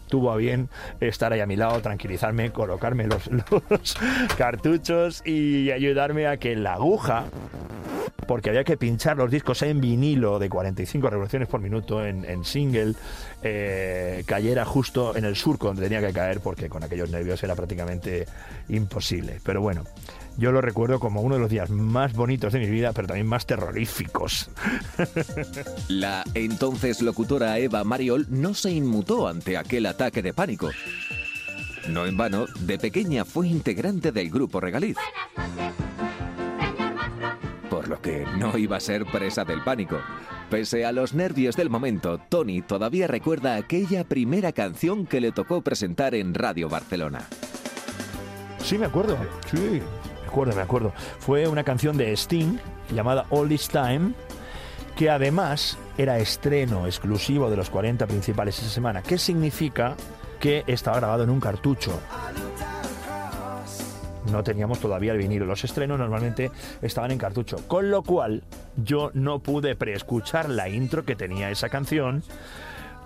[0.08, 0.68] tuvo a bien
[1.00, 3.26] estar ahí a mi lado, tranquilizarme, colocarme los,
[3.70, 3.96] los
[4.36, 7.24] cartuchos y ayudarme a que la aguja
[8.30, 12.94] porque había que pinchar los discos en vinilo de 45 revoluciones por minuto en, single,
[13.42, 17.56] eh, cayera justo en el surco donde tenía que caer, porque con aquellos nervios era
[17.56, 18.28] prácticamente
[18.68, 19.40] imposible.
[19.42, 19.82] Pero bueno,
[20.36, 23.26] yo lo recuerdo como uno de los días más bonitos de mi vida, pero también
[23.26, 24.48] más terroríficos.
[25.88, 30.70] La entonces locutora Eva Mariol no se inmutó ante aquel ataque de pánico.
[31.88, 34.98] No en vano, de pequeña fue integrante del grupo Regaliz
[37.88, 39.98] lo que no iba a ser presa del pánico.
[40.50, 45.60] Pese a los nervios del momento, Tony todavía recuerda aquella primera canción que le tocó
[45.62, 47.28] presentar en Radio Barcelona.
[48.58, 49.16] Sí, me acuerdo.
[49.50, 49.80] Sí,
[50.22, 50.92] me acuerdo, me acuerdo.
[51.18, 52.58] Fue una canción de Sting
[52.92, 54.12] llamada All This Time,
[54.96, 59.02] que además era estreno exclusivo de los 40 principales esa semana.
[59.02, 59.96] ¿Qué significa?
[60.38, 62.00] Que estaba grabado en un cartucho.
[64.30, 65.46] No teníamos todavía el vinilo.
[65.46, 66.50] Los estrenos normalmente
[66.82, 67.56] estaban en cartucho.
[67.66, 68.42] Con lo cual,
[68.76, 72.22] yo no pude preescuchar la intro que tenía esa canción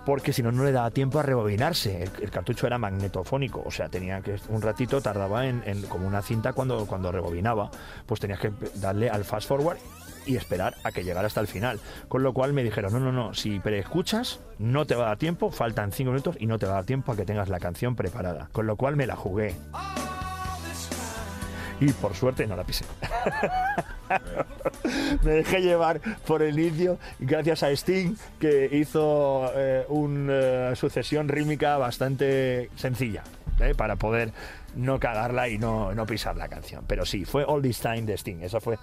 [0.05, 2.03] porque si no, no le daba tiempo a rebobinarse.
[2.21, 6.21] El, cartucho era magnetofónico, o sea, tenía que un ratito, tardaba en, en, como una
[6.21, 7.71] cinta cuando, cuando rebobinaba,
[8.05, 9.77] pues tenías que darle al fast forward
[10.25, 11.79] y esperar a que llegara hasta el final.
[12.07, 15.17] Con lo cual me dijeron, no, no, no, si preescuchas, no te va a dar
[15.17, 17.59] tiempo, faltan cinco minutos y no te va a dar tiempo a que tengas la
[17.59, 18.49] canción preparada.
[18.51, 19.55] Con lo cual me la jugué.
[21.79, 22.85] Y por suerte no la pisé.
[25.23, 31.77] me dejé llevar por el inicio gracias a Sting que hizo eh, una sucesión rítmica
[31.77, 33.23] bastante sencilla
[33.59, 33.73] ¿eh?
[33.75, 34.31] para poder
[34.75, 36.83] no cagarla y no, no pisar la canción.
[36.87, 38.41] Pero sí, fue All This Time de Sting.
[38.41, 38.77] Esa fue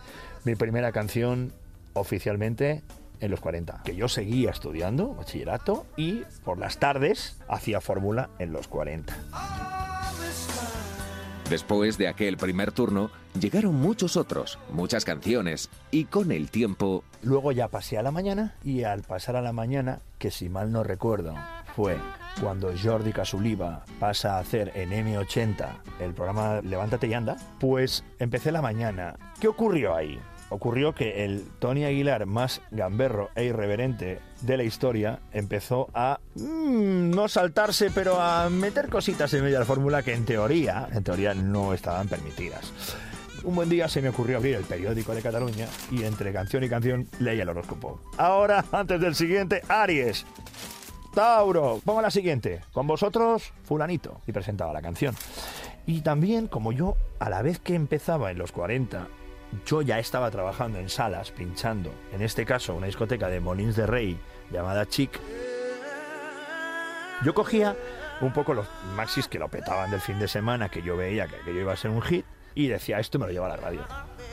[0.45, 1.53] mi primera canción
[1.95, 2.83] oficialmente
[3.21, 3.83] en los 40.
[3.85, 9.92] Que yo seguía estudiando bachillerato y por las tardes hacía fórmula en los 40.
[11.51, 17.05] Después de aquel primer turno, llegaron muchos otros, muchas canciones, y con el tiempo...
[17.23, 20.73] Luego ya pasé a la mañana, y al pasar a la mañana, que si mal
[20.73, 21.35] no recuerdo,
[21.77, 21.97] fue
[22.41, 25.69] cuando Jordi Casuliva pasa a hacer en M80
[26.01, 29.17] el programa Levántate y anda, pues empecé la mañana.
[29.41, 30.19] ¿Qué ocurrió ahí?
[30.53, 37.11] Ocurrió que el Tony Aguilar más gamberro e irreverente de la historia empezó a mmm,
[37.11, 41.05] no saltarse, pero a meter cositas en medio de la fórmula que en teoría, en
[41.05, 42.73] teoría no estaban permitidas.
[43.45, 46.69] Un buen día se me ocurrió abrir el periódico de Cataluña y entre canción y
[46.69, 48.01] canción leía el horóscopo.
[48.17, 50.25] Ahora, antes del siguiente, Aries.
[51.13, 52.61] Tauro, pongo la siguiente.
[52.73, 54.21] Con vosotros, fulanito.
[54.27, 55.15] Y presentaba la canción.
[55.87, 59.09] Y también, como yo, a la vez que empezaba en los 40,
[59.67, 63.87] yo ya estaba trabajando en salas, pinchando, en este caso una discoteca de Molins de
[63.87, 64.19] Rey
[64.51, 65.21] llamada Chic,
[67.25, 67.77] yo cogía
[68.21, 71.37] un poco los maxis que lo petaban del fin de semana, que yo veía que
[71.37, 73.81] aquello iba a ser un hit, y decía, esto me lo lleva a la radio.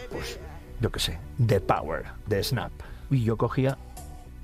[0.10, 0.40] Pues,
[0.80, 2.72] yo qué sé, The Power, de Snap.
[3.10, 3.78] Y yo cogía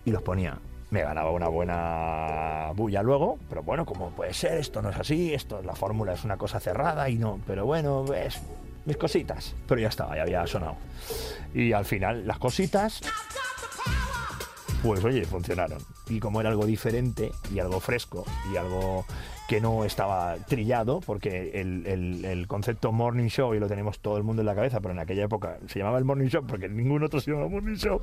[0.06, 0.58] y los ponía.
[0.92, 4.58] Me ganaba una buena bulla luego, pero bueno, ¿cómo puede ser?
[4.58, 8.06] Esto no es así, esto, la fórmula es una cosa cerrada y no, pero bueno,
[8.14, 8.42] es
[8.86, 9.56] mis cositas.
[9.68, 10.78] Pero ya estaba, ya había sonado.
[11.54, 13.02] Y al final, las cositas,
[14.84, 15.80] pues oye, funcionaron.
[16.08, 19.06] Y como era algo diferente y algo fresco y algo
[19.48, 24.18] que no estaba trillado, porque el, el, el, concepto morning show, y lo tenemos todo
[24.18, 26.68] el mundo en la cabeza, pero en aquella época se llamaba el morning show, porque
[26.68, 28.02] ningún otro se llamaba morning show,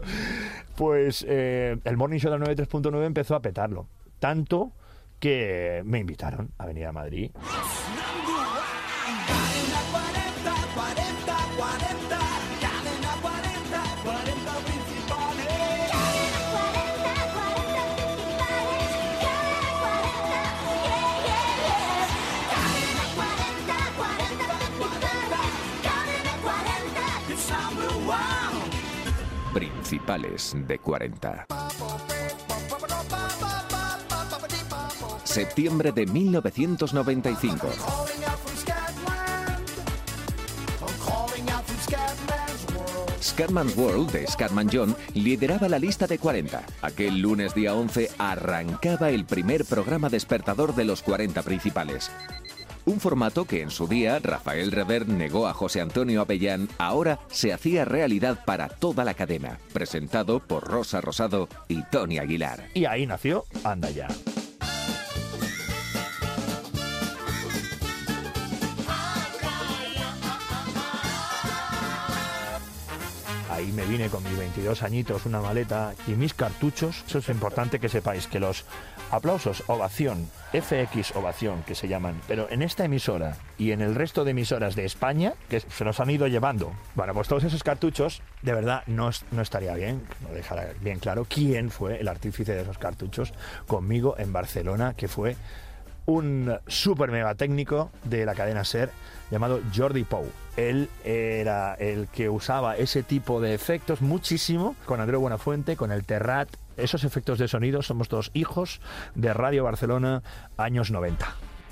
[0.76, 3.88] pues eh, el morning show del 93.9 empezó a petarlo.
[4.20, 4.72] Tanto
[5.18, 7.30] que me invitaron a venir a Madrid.
[29.92, 31.46] Principales de 40.
[35.22, 37.68] Septiembre de 1995.
[43.20, 46.62] Scatman's World de Scatman John lideraba la lista de 40.
[46.80, 52.10] Aquel lunes día 11 arrancaba el primer programa despertador de los 40 principales.
[52.84, 57.52] Un formato que en su día Rafael Rever negó a José Antonio Avellán, ahora se
[57.52, 62.68] hacía realidad para toda la cadena, presentado por Rosa Rosado y Tony Aguilar.
[62.74, 64.08] Y ahí nació Anda Ya.
[73.48, 77.04] Ahí me vine con mis 22 añitos, una maleta y mis cartuchos.
[77.06, 78.64] Eso es importante que sepáis que los
[79.12, 84.24] aplausos, ovación, FX ovación, que se llaman, pero en esta emisora y en el resto
[84.24, 88.22] de emisoras de España, que se nos han ido llevando, bueno, pues todos esos cartuchos,
[88.42, 92.62] de verdad, no, no estaría bien, no dejará bien claro quién fue el artífice de
[92.62, 93.32] esos cartuchos
[93.66, 95.36] conmigo en Barcelona, que fue
[96.06, 98.90] un super mega técnico de la cadena SER
[99.30, 100.26] llamado Jordi Pou.
[100.56, 106.04] Él era el que usaba ese tipo de efectos muchísimo con Andreu Buenafuente, con el
[106.04, 106.48] Terrat.
[106.76, 108.80] Esos efectos de sonido somos todos hijos
[109.14, 110.22] de Radio Barcelona
[110.56, 111.26] años 90.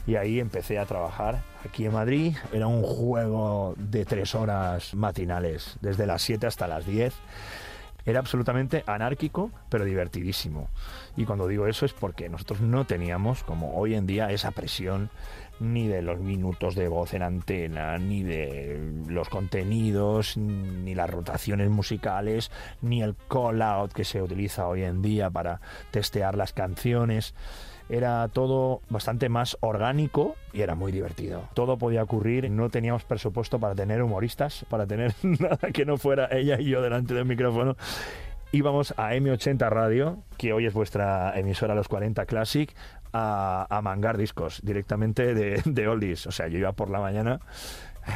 [0.07, 2.37] Y ahí empecé a trabajar aquí en Madrid.
[2.53, 7.15] Era un juego de tres horas matinales, desde las 7 hasta las 10
[8.07, 10.69] era absolutamente anárquico, pero divertidísimo.
[11.17, 15.11] Y cuando digo eso es porque nosotros no teníamos, como hoy en día, esa presión
[15.61, 21.71] ni de los minutos de voz en antena, ni de los contenidos, ni las rotaciones
[21.71, 22.51] musicales,
[22.83, 27.35] ni el call out que se utiliza hoy en día para testear las canciones
[27.91, 31.49] era todo bastante más orgánico y era muy divertido.
[31.55, 36.29] Todo podía ocurrir, no teníamos presupuesto para tener humoristas, para tener nada que no fuera
[36.31, 37.77] ella y yo delante del micrófono.
[38.53, 42.75] Íbamos a M80 Radio, que hoy es vuestra emisora Los 40 Classic,
[43.13, 46.27] a, a mangar discos directamente de, de oldies.
[46.27, 47.41] O sea, yo iba por la mañana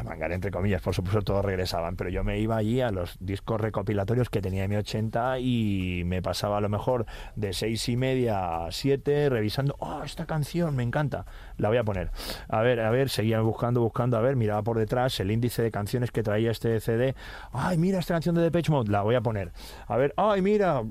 [0.02, 3.60] mangar entre comillas, por supuesto todos regresaban, pero yo me iba allí a los discos
[3.60, 8.72] recopilatorios que tenía M80 y me pasaba a lo mejor de seis y media a
[8.72, 11.26] siete revisando, oh, esta canción me encanta,
[11.58, 12.10] la voy a poner.
[12.48, 15.70] A ver, a ver, seguía buscando, buscando, a ver, miraba por detrás el índice de
[15.70, 17.14] canciones que traía este CD,
[17.52, 19.52] ay, mira esta canción de Depeche Mode, la voy a poner.
[19.86, 20.82] A ver, ay, mira,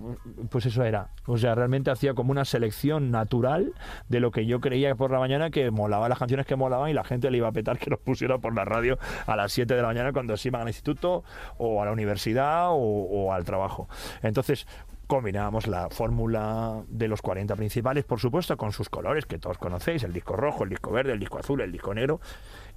[0.49, 1.10] pues eso era.
[1.26, 3.73] O sea, realmente hacía como una selección natural
[4.10, 6.93] de lo que yo creía por la mañana que molaba las canciones que molaban y
[6.93, 9.73] la gente le iba a petar que los pusiera por la radio a las 7
[9.73, 11.23] de la mañana cuando se iban al instituto
[11.58, 13.88] o a la universidad o, al trabajo.
[14.21, 14.67] Entonces,
[15.08, 20.04] combinábamos la fórmula de los 40 principales, por supuesto, con sus colores que todos conocéis,
[20.04, 22.20] el disco rojo, el disco verde, el disco azul, el disco negro,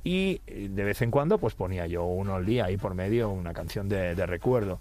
[0.04, 3.30] y eh, de vez en cuando pues ponía yo uno al día ahí por medio,
[3.30, 4.80] una canción de recuerdo.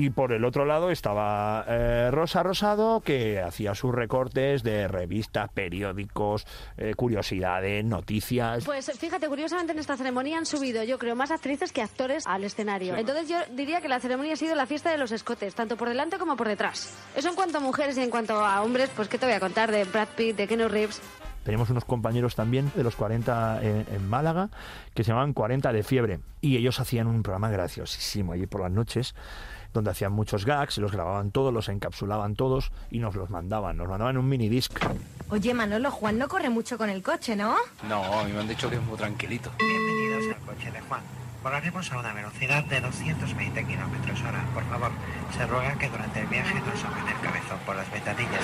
[0.00, 5.50] Y por el otro lado estaba eh, Rosa Rosado, que hacía sus recortes de revistas,
[5.50, 8.64] periódicos, eh, curiosidades, noticias.
[8.64, 12.44] Pues fíjate, curiosamente en esta ceremonia han subido, yo creo, más actrices que actores al
[12.44, 12.94] escenario.
[12.96, 15.88] Entonces yo diría que la ceremonia ha sido la fiesta de los escotes, tanto por
[15.88, 16.96] delante como por detrás.
[17.16, 19.40] Eso en cuanto a mujeres y en cuanto a hombres, pues ¿qué te voy a
[19.40, 21.02] contar de Brad Pitt, de Keanu Reeves?
[21.42, 24.50] Teníamos unos compañeros también de los 40 en, en, Málaga
[24.94, 28.70] que se llamaban 40 de fiebre y ellos hacían un programa graciosísimo allí por las
[28.70, 29.14] noches
[29.72, 33.88] donde hacían muchos gags, los grababan todos, los encapsulaban todos y nos los mandaban, nos
[33.88, 34.72] mandaban un mini disc.
[35.30, 37.54] Oye, Manolo, Juan no corre mucho con el coche, ¿no?
[37.88, 39.50] No, a mí me han dicho que es muy tranquilito.
[39.58, 41.00] Bienvenidos al coche de Juan.
[41.42, 44.44] Volaremos a una velocidad de 220 kilómetros hora.
[44.54, 44.90] Por favor,
[45.36, 48.42] se ruega que durante el viaje no somen el cabezón por las ventanillas.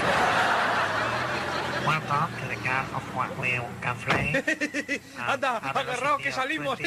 [1.87, 3.29] Welcome to the car of Juan.
[3.39, 5.01] We can fly.
[5.19, 6.79] Anda, agarrado que salimos.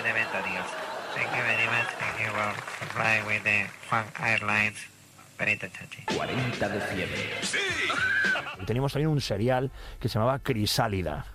[0.00, 0.66] De ventanillas.
[1.14, 1.88] Thank you very much.
[1.98, 4.92] Thank you for flying with the Juan Airlines.
[5.36, 7.16] 40 de fiebre.
[7.42, 7.58] ¡Sí!
[8.60, 11.26] Y teníamos también un serial que se llamaba Crisálida.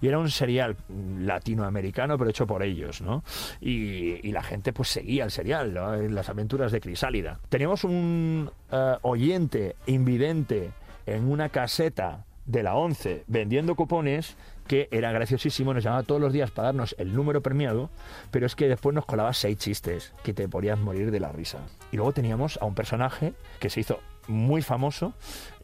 [0.00, 0.76] Y era un serial
[1.18, 3.22] latinoamericano, pero hecho por ellos, ¿no?
[3.60, 5.94] Y, y la gente pues seguía el serial, ¿no?
[5.96, 7.40] las aventuras de Crisálida.
[7.48, 10.70] Teníamos un uh, oyente invidente
[11.06, 14.36] en una caseta de la 11 vendiendo cupones
[14.68, 17.90] que era graciosísimo, nos llamaba todos los días para darnos el número premiado,
[18.30, 21.58] pero es que después nos colaba seis chistes que te podías morir de la risa.
[21.90, 25.14] Y luego teníamos a un personaje que se hizo muy famoso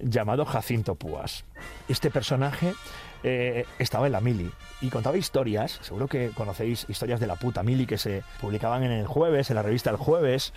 [0.01, 1.45] llamado Jacinto Púas.
[1.89, 2.73] Este personaje
[3.23, 7.63] eh, estaba en la Mili y contaba historias, seguro que conocéis historias de la puta
[7.63, 10.53] Mili que se publicaban en el jueves, en la revista El Jueves,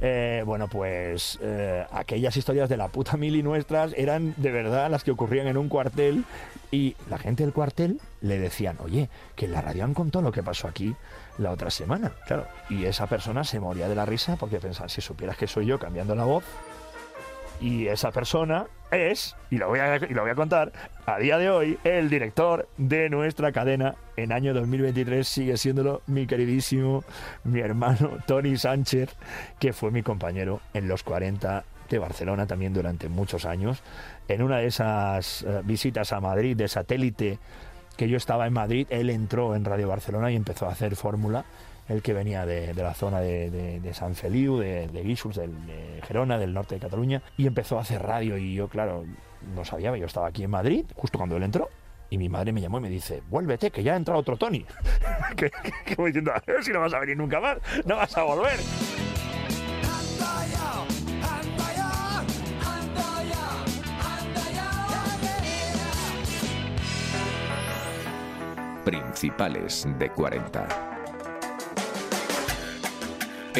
[0.00, 5.04] eh, bueno, pues eh, aquellas historias de la puta mili nuestras eran de verdad las
[5.04, 6.24] que ocurrían en un cuartel
[6.70, 10.32] y la gente del cuartel le decían, oye, que en la radio han contado lo
[10.32, 10.94] que pasó aquí
[11.38, 12.46] la otra semana, claro.
[12.70, 15.78] Y esa persona se moría de la risa porque pensaba, si supieras que soy yo
[15.78, 16.44] cambiando la voz,
[17.60, 20.72] y esa persona es, y lo, voy a, y lo voy a contar,
[21.06, 26.26] a día de hoy, el director de nuestra cadena en año 2023 sigue siéndolo mi
[26.26, 27.04] queridísimo,
[27.44, 29.14] mi hermano Tony Sánchez,
[29.58, 33.82] que fue mi compañero en los 40 de Barcelona también durante muchos años.
[34.28, 37.38] En una de esas uh, visitas a Madrid de satélite
[37.96, 41.44] que yo estaba en Madrid, él entró en Radio Barcelona y empezó a hacer fórmula
[41.90, 43.50] el que venía de, la zona de,
[43.80, 48.00] de, San Feliu, de, de de Gerona, del norte de Cataluña, y empezó a hacer
[48.00, 49.04] radio y yo, claro,
[49.56, 51.68] no sabía, yo estaba aquí en Madrid, justo cuando él entró,
[52.08, 54.64] y mi madre me llamó y me dice, vuélvete, que ya ha entrado otro Tony.
[55.36, 55.50] que,
[55.84, 56.32] diciendo,
[56.62, 58.60] si no vas a venir nunca más, no vas a volver.
[68.84, 70.89] Principales de 40.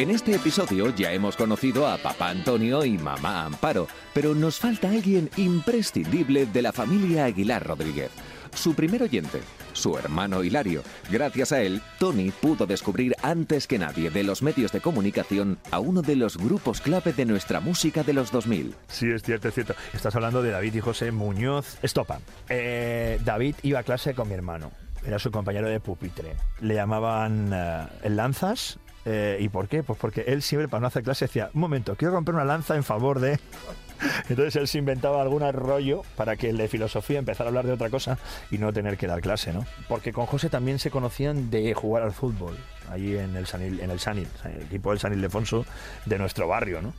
[0.01, 4.89] En este episodio ya hemos conocido a papá Antonio y mamá Amparo, pero nos falta
[4.89, 8.09] alguien imprescindible de la familia Aguilar Rodríguez.
[8.51, 9.41] Su primer oyente,
[9.73, 10.81] su hermano Hilario.
[11.11, 15.77] Gracias a él, Tony pudo descubrir antes que nadie de los medios de comunicación a
[15.77, 18.73] uno de los grupos clave de nuestra música de los 2000.
[18.87, 19.75] Sí, es cierto, es cierto.
[19.93, 22.21] Estás hablando de David y José Muñoz Estopa.
[22.49, 24.71] Eh, David iba a clase con mi hermano.
[25.05, 26.35] Era su compañero de pupitre.
[26.59, 29.83] Le llamaban uh, el Lanzas Eh, ¿Y por qué?
[29.83, 32.75] Pues porque él siempre para no hacer clase decía, un momento, quiero romper una lanza
[32.75, 33.39] en favor de...
[34.29, 37.73] Entonces él se inventaba algún rollo para que el de filosofía empezara a hablar de
[37.73, 38.17] otra cosa
[38.49, 39.65] y no tener que dar clase, ¿no?
[39.87, 42.57] Porque con José también se conocían de jugar al fútbol,
[42.89, 45.65] ahí en el Sanil, en el Sanil, el equipo del San Ildefonso
[46.05, 46.93] de nuestro barrio, ¿no?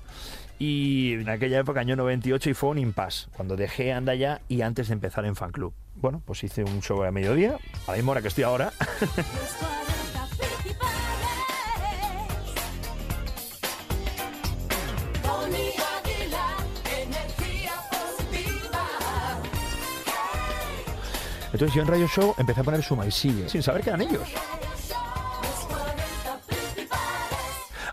[0.60, 4.60] Y en aquella época, año 98, y fue un impasse, cuando dejé Anda ya y
[4.60, 5.74] antes de empezar en fan club.
[5.96, 8.72] Bueno, pues hice un show a mediodía, a la misma hora que estoy ahora.
[21.52, 24.00] Entonces yo en Radio Show empecé a poner Suma y Sigue, sin saber que eran
[24.00, 24.28] ellos.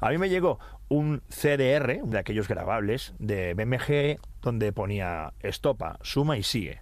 [0.02, 6.38] A mí me llegó un CDR de aquellos grabables de BMG donde ponía estopa, suma
[6.38, 6.82] y sigue.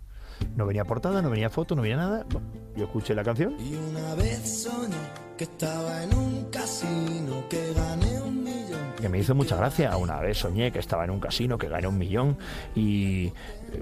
[0.56, 2.26] No venía portada, no venía foto, no venía nada.
[2.30, 3.56] Bueno, yo escuché la canción.
[3.60, 4.96] Y una vez soñé
[5.36, 8.07] que estaba en un casino que gané.
[9.00, 9.96] Que me hizo mucha gracia.
[9.98, 12.38] Una vez soñé que estaba en un casino que gané un millón
[12.76, 13.32] y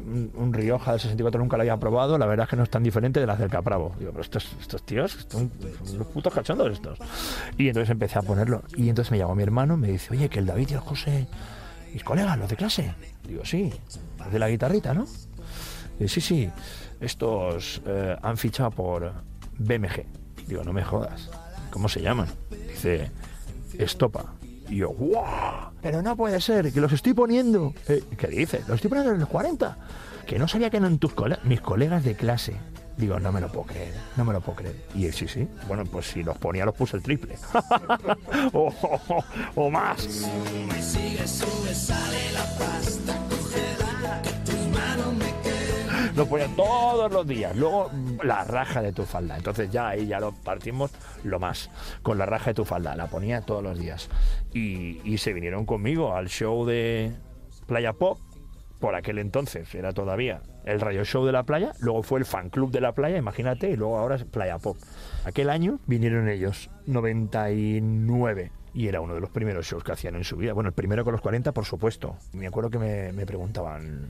[0.05, 2.17] un, un Rioja del 64 nunca lo había probado.
[2.17, 3.95] La verdad es que no es tan diferente de las del Capravo.
[3.97, 5.51] Digo, pero estos, estos tíos son,
[5.97, 6.99] los putos cachondos estos.
[7.57, 8.63] Y entonces empecé a ponerlo.
[8.75, 11.27] Y entonces me llamó mi hermano, me dice, oye, que el David y el José,
[11.93, 12.93] mis colegas, los de clase.
[13.25, 13.71] Digo, sí,
[14.19, 15.07] los de la guitarrita, ¿no?
[16.07, 16.49] Sí, sí,
[16.99, 19.13] estos eh, han fichado por
[19.57, 20.05] BMG.
[20.47, 21.29] Digo, no me jodas.
[21.71, 22.27] ¿Cómo se llaman?
[22.49, 23.11] Dice,
[23.77, 24.33] Estopa.
[24.69, 25.71] Y yo, ¡guau!
[25.81, 27.73] Pero no puede ser, que los estoy poniendo.
[27.87, 28.59] Eh, ¿Qué dice?
[28.67, 29.77] Los estoy poniendo en los 40.
[30.25, 32.55] Que no sabía que eran tus colegas, mis colegas de clase.
[32.97, 34.75] Digo, no me lo puedo creer, no me lo puedo creer.
[34.95, 35.47] Y él, sí, sí.
[35.67, 37.35] Bueno, pues si los ponía, los puse el triple.
[38.53, 39.23] o, o-
[39.55, 40.05] o más.
[40.05, 43.19] Y sigue, sube, sale la pasta,
[46.15, 47.55] Lo ponía todos los días.
[47.57, 47.91] Luego
[48.23, 49.35] la raja de tu falda.
[49.35, 50.91] Entonces ya ahí ya lo partimos
[51.23, 51.69] lo más.
[52.01, 52.95] Con la raja de tu falda.
[52.95, 54.09] La ponía todos los días.
[54.53, 57.13] Y, y se vinieron conmigo al show de
[57.67, 58.19] Playa Pop.
[58.79, 61.73] Por aquel entonces era todavía el radio show de la playa.
[61.79, 63.69] Luego fue el fan club de la playa, imagínate.
[63.69, 64.77] Y luego ahora es Playa Pop.
[65.25, 68.51] Aquel año vinieron ellos, 99.
[68.73, 70.53] Y era uno de los primeros shows que hacían en su vida.
[70.53, 72.17] Bueno, el primero con los 40, por supuesto.
[72.33, 74.09] Me acuerdo que me, me preguntaban,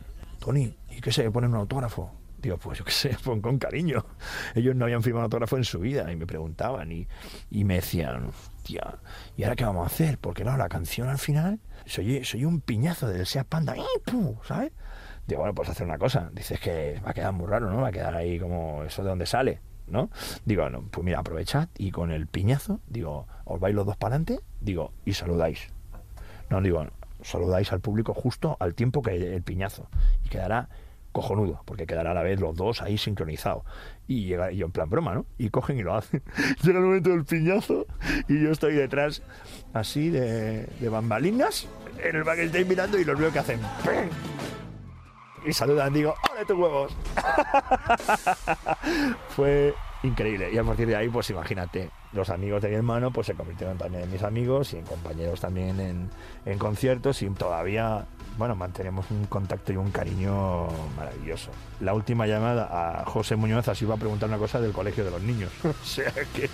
[0.53, 2.11] ¿y qué se ponen un autógrafo?
[2.37, 4.05] Digo, pues yo qué sé, pon con cariño.
[4.53, 7.07] Ellos no habían firmado autógrafo en su vida y me preguntaban y,
[7.49, 8.99] y me decían, hostia,
[9.35, 10.19] ¿y ahora qué vamos a hacer?
[10.19, 13.73] Porque claro, la canción al final, soy, soy un piñazo del Seat Panda.
[14.43, 14.71] ¿sabes?
[15.25, 16.29] Digo, bueno, pues hacer una cosa.
[16.33, 17.81] Dices que va a quedar muy raro, ¿no?
[17.81, 20.11] Va a quedar ahí como eso de donde sale, ¿no?
[20.45, 24.15] Digo, no, pues mira, aprovechad y con el piñazo, digo, os vais los dos para
[24.15, 25.73] adelante, digo, y saludáis.
[26.49, 26.85] No, digo,
[27.25, 29.89] saludáis al público justo al tiempo que el piñazo.
[30.23, 30.69] Y quedará
[31.11, 33.63] cojonudo, porque quedará a la vez los dos ahí sincronizados.
[34.07, 35.25] Y llega yo en plan broma, ¿no?
[35.37, 36.21] Y cogen y lo hacen.
[36.61, 37.87] Llega el momento del piñazo
[38.27, 39.21] y yo estoy detrás
[39.73, 41.67] así de, bambalinas
[42.03, 43.61] en el backstage mirando y los veo que hacen
[45.45, 46.95] y saludan, digo, ¡ole tus huevos!
[49.29, 49.73] Fue
[50.03, 50.51] increíble.
[50.51, 53.77] Y a partir de ahí, pues imagínate, los amigos de mi hermano pues se convirtieron
[53.77, 56.09] también en mis amigos y en compañeros también en,
[56.45, 58.05] en conciertos y todavía,
[58.37, 61.51] bueno, mantenemos un contacto y un cariño maravilloso.
[61.81, 65.11] La última llamada a José Muñoz así iba a preguntar una cosa del colegio de
[65.11, 65.51] los niños.
[65.63, 66.49] o sea que...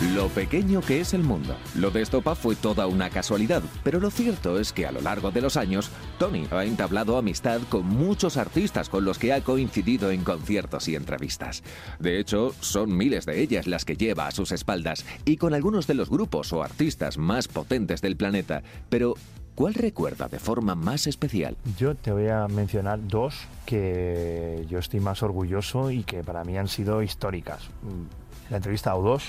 [0.00, 1.56] Lo pequeño que es el mundo.
[1.74, 5.32] Lo de Estopa fue toda una casualidad, pero lo cierto es que a lo largo
[5.32, 5.90] de los años,
[6.20, 10.94] Tony ha entablado amistad con muchos artistas con los que ha coincidido en conciertos y
[10.94, 11.64] entrevistas.
[11.98, 15.88] De hecho, son miles de ellas las que lleva a sus espaldas y con algunos
[15.88, 18.62] de los grupos o artistas más potentes del planeta.
[18.88, 19.14] Pero,
[19.56, 21.56] ¿cuál recuerda de forma más especial?
[21.76, 23.34] Yo te voy a mencionar dos
[23.66, 27.64] que yo estoy más orgulloso y que para mí han sido históricas.
[27.82, 29.22] Mm, La entrevista a O2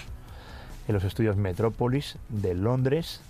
[0.90, 3.22] en los estudios Metrópolis de Londres,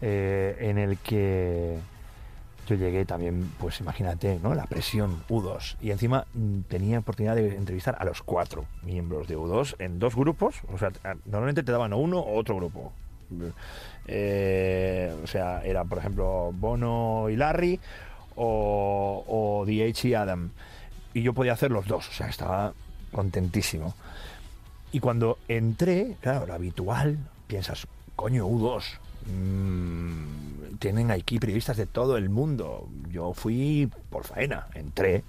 [0.00, 1.76] eh, en el que
[2.68, 4.54] yo llegué también, pues imagínate, ¿no?
[4.54, 5.74] La presión U2.
[5.82, 10.14] Y encima mm, tenía oportunidad de entrevistar a los cuatro miembros de U2 en dos
[10.14, 10.60] grupos.
[10.72, 10.92] O sea,
[11.24, 12.92] normalmente te daban uno o otro grupo.
[14.06, 17.80] Eh, o sea, era por ejemplo Bono y Larry
[18.36, 20.50] o, o DH y Adam.
[21.12, 22.08] Y yo podía hacer los dos.
[22.08, 22.72] O sea, estaba
[23.10, 23.94] contentísimo.
[24.94, 27.18] Y cuando entré, claro, lo habitual,
[27.48, 28.84] piensas, coño, U2,
[29.26, 32.86] mm, tienen aquí periodistas de todo el mundo.
[33.10, 35.24] Yo fui por faena, entré,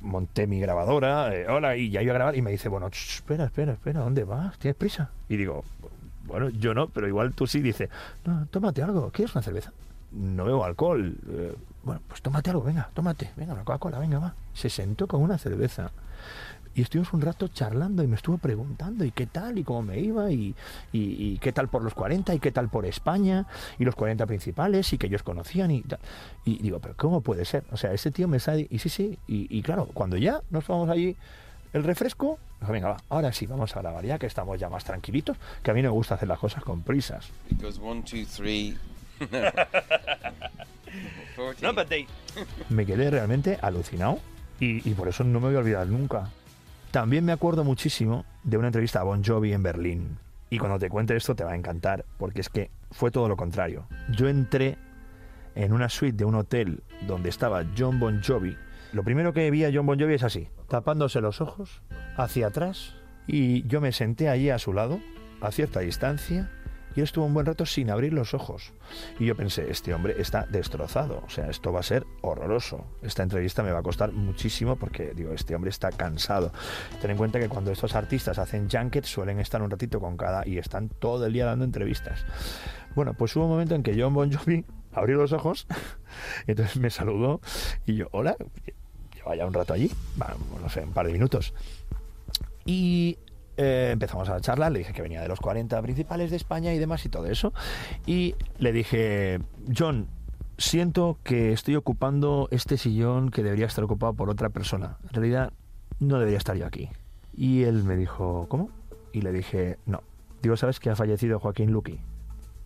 [0.00, 3.44] monté mi grabadora, eh, hola, y ya iba a grabar, y me dice, bueno, espera,
[3.44, 4.58] espera, espera, ¿dónde vas?
[4.58, 5.10] ¿Tienes prisa?
[5.28, 5.62] Y digo,
[6.24, 7.88] bueno, yo no, pero igual tú sí, dice,
[8.24, 9.72] no, tómate algo, ¿quieres una cerveza?
[10.12, 11.16] no bebo alcohol.
[11.28, 11.54] Eh,
[11.84, 14.34] bueno, pues tómate algo, venga, tómate, venga, la Coca-Cola, venga, va.
[14.54, 15.90] Se sentó con una cerveza.
[16.74, 19.98] Y estuvimos un rato charlando y me estuvo preguntando y qué tal y cómo me
[20.00, 20.54] iba y,
[20.92, 21.00] y,
[21.32, 23.46] y qué tal por los 40 y qué tal por España
[23.78, 25.98] y los 40 principales y que ellos conocían y tal.
[26.44, 27.64] Y digo, pero ¿cómo puede ser?
[27.72, 30.66] O sea, ese tío me sale y sí, sí, y, y claro, cuando ya nos
[30.66, 31.16] vamos allí
[31.74, 34.84] el refresco, dijo, venga, va, ahora sí, vamos a grabar ya que estamos ya más
[34.84, 37.28] tranquilitos, que a mí no me gusta hacer las cosas con prisas.
[37.50, 38.76] Because one, two, three.
[41.62, 42.06] No, but they-
[42.68, 44.18] me quedé realmente alucinado
[44.60, 46.28] y, y por eso no me voy a olvidar nunca.
[46.92, 50.18] También me acuerdo muchísimo de una entrevista a Bon Jovi en Berlín.
[50.50, 53.36] Y cuando te cuente esto te va a encantar, porque es que fue todo lo
[53.38, 53.86] contrario.
[54.10, 54.76] Yo entré
[55.54, 58.58] en una suite de un hotel donde estaba John Bon Jovi.
[58.92, 61.80] Lo primero que vi a John Bon Jovi es así, tapándose los ojos,
[62.18, 62.94] hacia atrás,
[63.26, 65.00] y yo me senté allí a su lado,
[65.40, 66.50] a cierta distancia,
[66.94, 68.72] y él estuvo un buen rato sin abrir los ojos.
[69.18, 72.86] Y yo pensé, este hombre está destrozado, o sea, esto va a ser horroroso.
[73.02, 76.52] Esta entrevista me va a costar muchísimo porque, digo, este hombre está cansado.
[77.00, 80.46] Ten en cuenta que cuando estos artistas hacen junkets suelen estar un ratito con cada
[80.46, 82.24] y están todo el día dando entrevistas.
[82.94, 85.66] Bueno, pues hubo un momento en que John Bon Jovi abrió los ojos,
[86.46, 87.40] entonces me saludó
[87.86, 88.36] y yo, hola,
[89.14, 89.90] lleva ya un rato allí,
[90.20, 91.54] va, no sé, un par de minutos.
[92.64, 93.18] Y
[93.56, 96.78] eh, empezamos a charlar, le dije que venía de los 40 principales de España y
[96.78, 97.52] demás y todo eso.
[98.06, 99.40] Y le dije,
[99.76, 100.08] John,
[100.58, 104.98] siento que estoy ocupando este sillón que debería estar ocupado por otra persona.
[105.04, 105.52] En realidad,
[106.00, 106.88] no debería estar yo aquí.
[107.34, 108.70] Y él me dijo, ¿cómo?
[109.12, 110.02] Y le dije, no.
[110.42, 112.00] Digo, ¿sabes que ha fallecido Joaquín Luqui?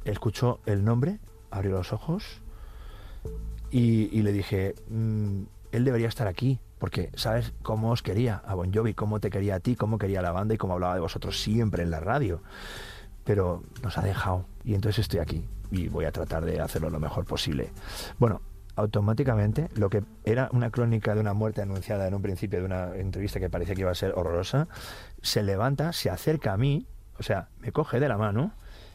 [0.05, 1.19] Escuchó el nombre,
[1.51, 2.41] abrió los ojos
[3.71, 8.73] y, le dije, "Mm, él debería estar aquí, porque sabes cómo os quería a Bon
[8.73, 11.41] Jovi, cómo te quería a ti, cómo quería la banda y cómo hablaba de vosotros
[11.41, 12.43] siempre en la radio.
[13.25, 17.01] Pero nos ha dejado y entonces estoy aquí y voy a tratar de hacerlo lo
[17.01, 17.73] mejor posible.
[18.19, 18.41] Bueno,
[18.77, 22.95] automáticamente lo que era una crónica de una muerte anunciada en un principio de una
[22.95, 24.69] entrevista que parecía que iba a ser horrorosa,
[25.23, 26.87] se levanta, se acerca a mí,
[27.19, 28.53] o sea, me coge de la mano,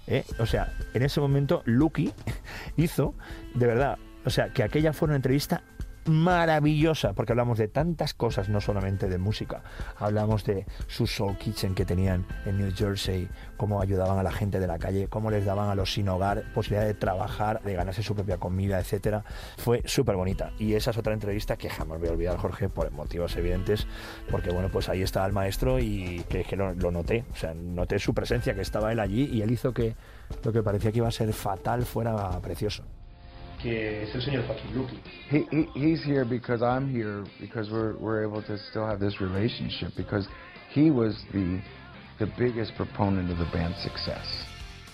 [0.07, 0.23] ¿eh?
[0.39, 2.13] o sea, en ese momento Lucky
[2.77, 3.15] hizo,
[3.55, 5.63] de verdad, o sea, que aquella fue una entrevista
[6.05, 9.63] maravillosa, porque hablamos de tantas cosas, no solamente de música.
[9.97, 14.59] Hablamos de su Soul Kitchen que tenían en New Jersey, cómo ayudaban a la gente
[14.59, 18.03] de la calle, cómo les daban a los sin hogar posibilidad de trabajar, de ganarse
[18.03, 19.23] su propia comida, etcétera.
[19.57, 20.51] Fue súper bonita.
[20.59, 23.87] Y esa es otra entrevista que jamás voy a olvidar, Jorge, por motivos evidentes,
[24.29, 27.53] porque bueno, pues ahí está el maestro y que, que lo, lo noté, o sea,
[27.53, 29.95] noté su presencia, que estaba él allí y él hizo que
[30.43, 32.83] lo que parecía que iba a ser fatal fuera precioso.
[33.61, 34.99] Que es el señor Joaquín Luqui.
[35.29, 39.21] He, he, he's here because I'm here because we're we're able to still have this
[39.21, 40.27] relationship because
[40.73, 41.61] he was the
[42.19, 44.25] the biggest proponent of the band's success.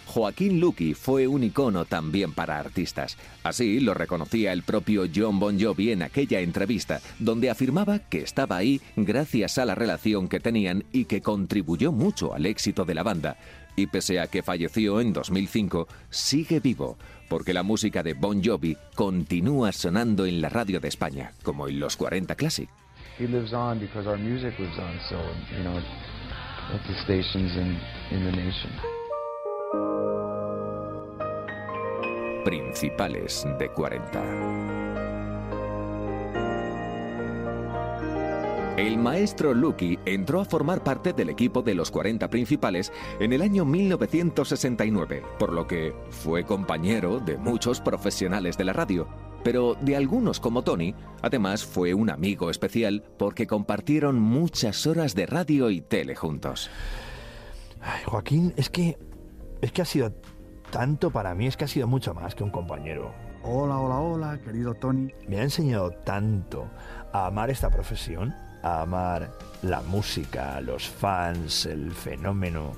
[0.08, 3.18] Joaquín Luqui fue un icono también para artistas.
[3.44, 8.58] Así lo reconocía el propio John Bon Jovi en aquella entrevista, donde afirmaba que estaba
[8.58, 13.04] ahí gracias a la relación que tenían y que contribuyó mucho al éxito de la
[13.04, 13.38] banda.
[13.76, 16.98] Y pese a que falleció en 2005, sigue vivo,
[17.30, 21.80] porque la música de Bon Jovi continúa sonando en la radio de España, como en
[21.80, 22.70] los 40 Classic.
[23.20, 25.00] He lives on because our music lives on.
[25.10, 25.18] So
[25.56, 27.80] you know, at the stations in
[28.12, 28.72] in the nation.
[32.44, 34.77] Principales de 40.
[38.78, 43.42] El maestro Lucky entró a formar parte del equipo de los 40 principales en el
[43.42, 49.08] año 1969, por lo que fue compañero de muchos profesionales de la radio,
[49.44, 55.26] pero de algunos como Tony, además fue un amigo especial porque compartieron muchas horas de
[55.26, 56.70] radio y tele juntos.
[57.82, 59.00] Ay, Joaquín, es que
[59.60, 60.14] es que ha sido
[60.70, 63.12] tanto para mí, es que ha sido mucho más que un compañero.
[63.42, 65.12] Hola, hola, hola, querido Tony.
[65.28, 66.70] Me ha enseñado tanto
[67.12, 69.30] a amar esta profesión, a amar
[69.62, 72.74] la música, los fans, el fenómeno,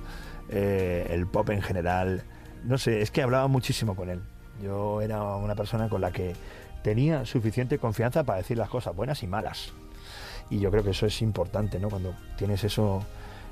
[0.49, 2.23] eh, el pop en general.
[2.63, 4.21] No sé, es que hablaba muchísimo con él.
[4.61, 6.35] Yo era una persona con la que
[6.83, 9.71] tenía suficiente confianza para decir las cosas buenas y malas.
[10.49, 11.89] Y yo creo que eso es importante, ¿no?
[11.89, 13.05] Cuando tienes eso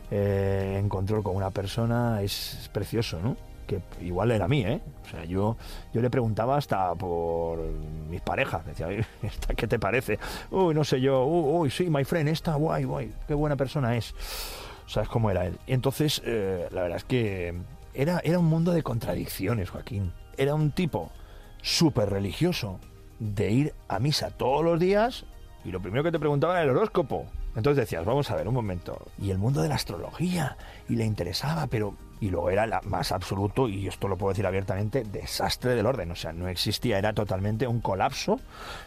[0.09, 3.37] eh, en control con una persona es, es precioso, ¿no?
[3.67, 4.81] Que igual era mí, ¿eh?
[5.05, 5.57] O sea, yo,
[5.93, 7.59] yo le preguntaba hasta por
[8.09, 8.65] mis parejas.
[8.65, 10.17] Decía, "Oye, ¿esta qué te parece?
[10.49, 11.25] Uy, no sé yo.
[11.25, 13.13] Uy, uy, sí, my friend, esta, guay, guay.
[13.27, 14.15] Qué buena persona es.
[14.87, 15.59] ¿Sabes cómo era él?
[15.67, 17.53] Entonces, eh, la verdad es que
[17.93, 20.13] era, era un mundo de contradicciones, Joaquín.
[20.37, 21.11] Era un tipo
[21.61, 22.79] súper religioso
[23.19, 25.25] de ir a misa todos los días
[25.65, 27.25] y lo primero que te preguntaba era el horóscopo.
[27.55, 29.07] Entonces decías, vamos a ver un momento.
[29.19, 30.55] Y el mundo de la astrología,
[30.87, 34.45] y le interesaba, pero y luego era la más absoluto, y esto lo puedo decir
[34.45, 36.11] abiertamente, desastre del orden.
[36.11, 38.39] O sea, no existía, era totalmente un colapso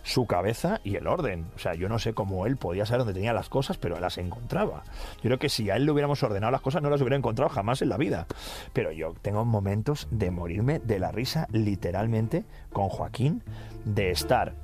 [0.03, 1.47] su cabeza y el orden.
[1.55, 4.19] O sea, yo no sé cómo él podía saber dónde tenía las cosas, pero las
[4.19, 4.83] encontraba.
[5.17, 7.51] Yo creo que si a él le hubiéramos ordenado las cosas, no las hubiera encontrado
[7.51, 8.27] jamás en la vida.
[8.73, 13.43] Pero yo tengo momentos de morirme de la risa, literalmente, con Joaquín,
[13.85, 14.55] de estar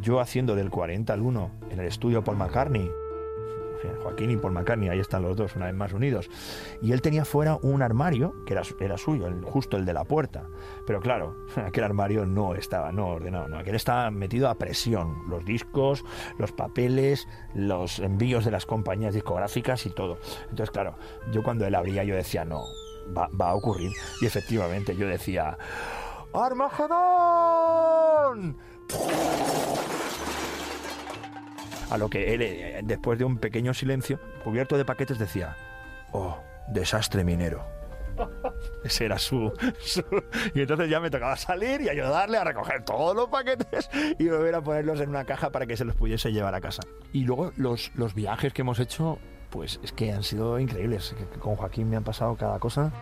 [0.00, 2.90] yo haciendo del 40 al 1 en el estudio Paul McCartney
[4.02, 6.30] Joaquín y Paul McCartney, ahí están los dos, una vez más unidos.
[6.80, 10.48] Y él tenía fuera un armario, que era, suyo, justo el de la puerta.
[10.86, 15.28] Pero claro, aquel armario no estaba, no ordenado, no, aquel estaba metido a presión.
[15.28, 16.04] Los discos,
[16.38, 20.18] los papeles, los envíos de las compañías discográficas y todo.
[20.42, 20.96] Entonces, claro,
[21.32, 22.64] yo cuando él abría, yo decía, no,
[23.16, 23.92] va, va a ocurrir.
[24.20, 25.56] Y efectivamente, yo decía,
[26.34, 28.58] ¡Armagedón!
[31.90, 35.56] A lo que él, eh, después de un pequeño silencio, cubierto de paquetes, decía,
[36.12, 37.64] oh, desastre minero.
[38.84, 39.52] Ese era su,
[40.54, 44.54] Y entonces ya me tocaba salir y ayudarle a recoger todos los paquetes y volver
[44.54, 46.82] a ponerlos en una caja para que se los pudiese llevar a casa.
[47.12, 49.18] Y luego los, los viajes que hemos hecho,
[49.50, 51.14] pues es que han sido increíbles.
[51.40, 52.92] Con Joaquín me han pasado cada cosa.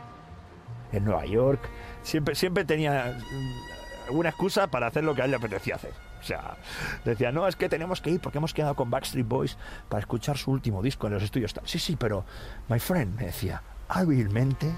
[0.92, 1.60] En Nueva York.
[2.02, 3.16] Siempre, siempre tenía
[4.10, 5.92] mm, una excusa para hacer lo que a él le apetecía hacer.
[6.22, 6.56] O sea,
[7.04, 9.58] decía, no, es que tenemos que ir porque hemos quedado con Backstreet Boys
[9.88, 11.52] para escuchar su último disco en los estudios.
[11.64, 12.24] Sí, sí, pero,
[12.68, 14.70] my friend, me decía, hábilmente,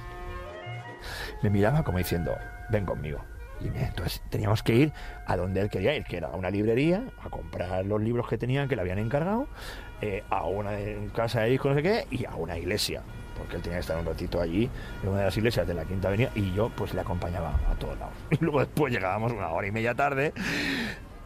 [1.43, 2.35] me miraba como diciendo,
[2.71, 3.21] ven conmigo.
[3.61, 4.93] Y entonces teníamos que ir
[5.27, 8.39] a donde él quería ir, que era a una librería, a comprar los libros que
[8.39, 9.47] tenían, que le habían encargado,
[10.01, 10.73] eh, a una
[11.15, 13.03] casa de discos, no sé qué, y a una iglesia
[13.37, 14.71] porque él tenía que estar un ratito allí,
[15.03, 17.75] en una de las iglesias de la Quinta Avenida, y yo pues le acompañaba a
[17.75, 18.15] todos lados.
[18.31, 20.33] Y luego después llegábamos una hora y media tarde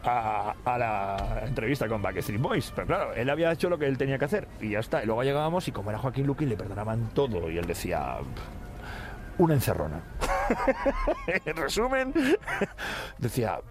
[0.03, 2.71] a, la entrevista con Backstreet Boys.
[2.75, 5.03] Pero claro, él había hecho lo que él tenía que hacer y ya está.
[5.03, 8.17] Y luego llegábamos y como era Joaquín Luqui le perdonaban todo y él decía
[9.37, 10.01] una encerrona.
[11.45, 12.13] en resumen,
[13.17, 13.61] decía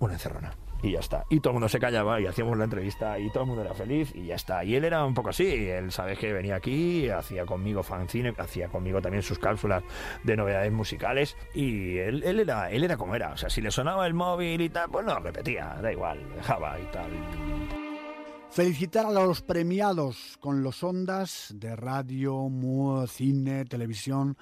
[0.00, 0.52] una encerrona
[0.82, 1.24] y ya está.
[1.28, 3.74] Y todo el mundo se callaba y hacíamos la entrevista y todo el mundo era
[3.74, 4.64] feliz y ya está.
[4.64, 8.68] Y él era un poco así, él sabe que venía aquí, hacía conmigo fanzine, hacía
[8.68, 9.82] conmigo también sus cápsulas
[10.22, 13.32] de novedades musicales y él, él, era, él era como era.
[13.32, 16.78] O sea, si le sonaba el móvil y tal, pues no, repetía, da igual, dejaba
[16.78, 17.10] y tal.
[18.50, 22.48] Felicitar a los premiados con los ondas de radio,
[23.06, 24.38] cine, televisión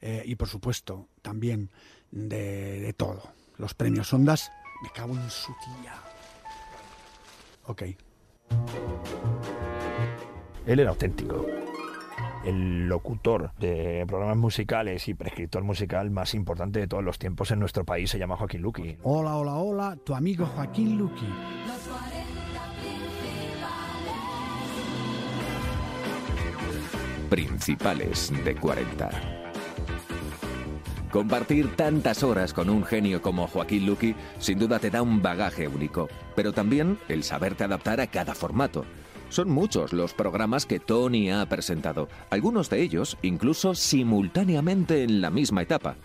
[0.00, 1.70] eh, y por supuesto también
[2.10, 3.22] de todo.
[3.56, 4.52] Los premios ondas
[4.82, 5.94] me cago en su tía.
[7.66, 7.82] Ok.
[10.66, 11.46] Él era auténtico.
[12.44, 17.58] El locutor de programas musicales y prescriptor musical más importante de todos los tiempos en
[17.58, 18.96] nuestro país se llama Joaquín Luqui.
[19.02, 21.26] Hola, hola, hola, tu amigo Joaquín Luqui.
[27.28, 29.35] Principales de 40.
[31.16, 35.66] Compartir tantas horas con un genio como Joaquín Luqui sin duda te da un bagaje
[35.66, 38.84] único, pero también el saberte adaptar a cada formato.
[39.30, 45.30] Son muchos los programas que Tony ha presentado, algunos de ellos incluso simultáneamente en la
[45.30, 45.96] misma etapa.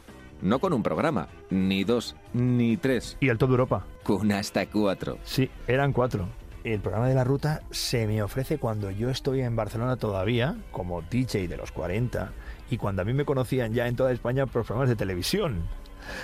[0.41, 3.17] No con un programa, ni dos, ni tres.
[3.19, 3.85] ¿Y el Todo Europa?
[4.03, 5.17] Con hasta cuatro.
[5.25, 6.29] Sí, eran cuatro.
[6.63, 11.01] El programa de la ruta se me ofrece cuando yo estoy en Barcelona todavía, como
[11.01, 12.31] DJ de los 40,
[12.71, 15.67] y cuando a mí me conocían ya en toda España por programas de televisión.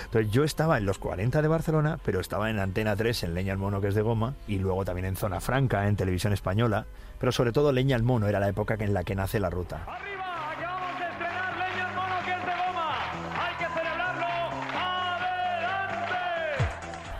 [0.06, 3.52] Entonces yo estaba en los 40 de Barcelona, pero estaba en Antena 3 en Leña
[3.52, 6.86] al Mono, que es de goma, y luego también en Zona Franca, en televisión española,
[7.20, 9.84] pero sobre todo Leña al Mono era la época en la que nace la ruta.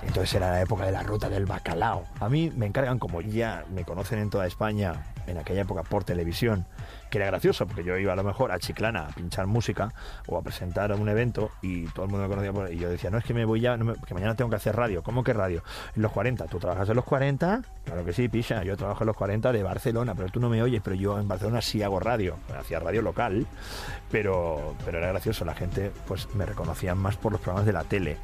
[0.03, 2.05] Entonces era la época de la ruta del bacalao.
[2.18, 6.03] A mí me encargan, como ya me conocen en toda España, en aquella época por
[6.03, 6.66] televisión,
[7.11, 9.93] que era gracioso, porque yo iba a lo mejor a Chiclana a pinchar música
[10.27, 13.11] o a presentar un evento y todo el mundo me conocía por, y yo decía,
[13.11, 15.03] no, es que me voy ya, que mañana tengo que hacer radio.
[15.03, 15.63] ¿Cómo que radio?
[15.95, 16.47] En los 40.
[16.47, 17.63] ¿Tú trabajas en los 40?
[17.85, 18.63] Claro que sí, picha.
[18.63, 21.29] Yo trabajo en los 40 de Barcelona, pero tú no me oyes, pero yo en
[21.29, 22.37] Barcelona sí hago radio.
[22.59, 23.47] Hacía radio local,
[24.11, 25.45] pero, pero era gracioso.
[25.45, 28.17] La gente pues me reconocía más por los programas de la tele.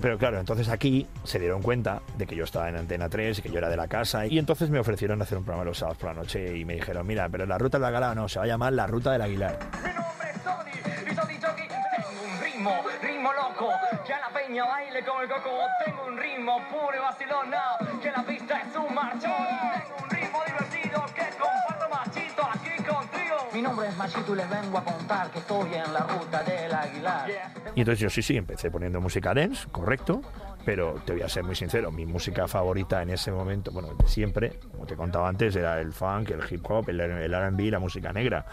[0.00, 3.42] Pero claro, entonces aquí se dieron cuenta de que yo estaba en Antena 3 y
[3.42, 5.98] que yo era de la casa y entonces me ofrecieron hacer un programa los sábados
[5.98, 8.38] por la noche y me dijeron, mira, pero la ruta de la gala no, se
[8.38, 9.58] va a llamar la ruta del Aguilar.
[9.84, 10.70] Mi nombre es Tony
[11.10, 11.68] y Tony Jockey.
[11.68, 13.72] Tengo un ritmo, ritmo loco,
[14.06, 15.50] que a la peña baile como el coco.
[15.84, 17.62] Tengo un ritmo puro y vacilona,
[18.02, 19.30] que la pista es un marchón.
[19.30, 23.36] Tengo un ritmo divertido que comparto machito aquí contigo.
[23.52, 26.74] Mi nombre es Machito y les vengo a contar que estoy en la ruta del
[26.74, 27.30] Aguilar.
[27.74, 30.22] Y entonces yo sí, sí, empecé poniendo música dance, correcto.
[30.66, 34.08] Pero te voy a ser muy sincero, mi música favorita en ese momento, bueno, de
[34.08, 37.78] siempre, como te contaba antes, era el funk, el hip hop, el, el R&B, la
[37.78, 38.46] música negra.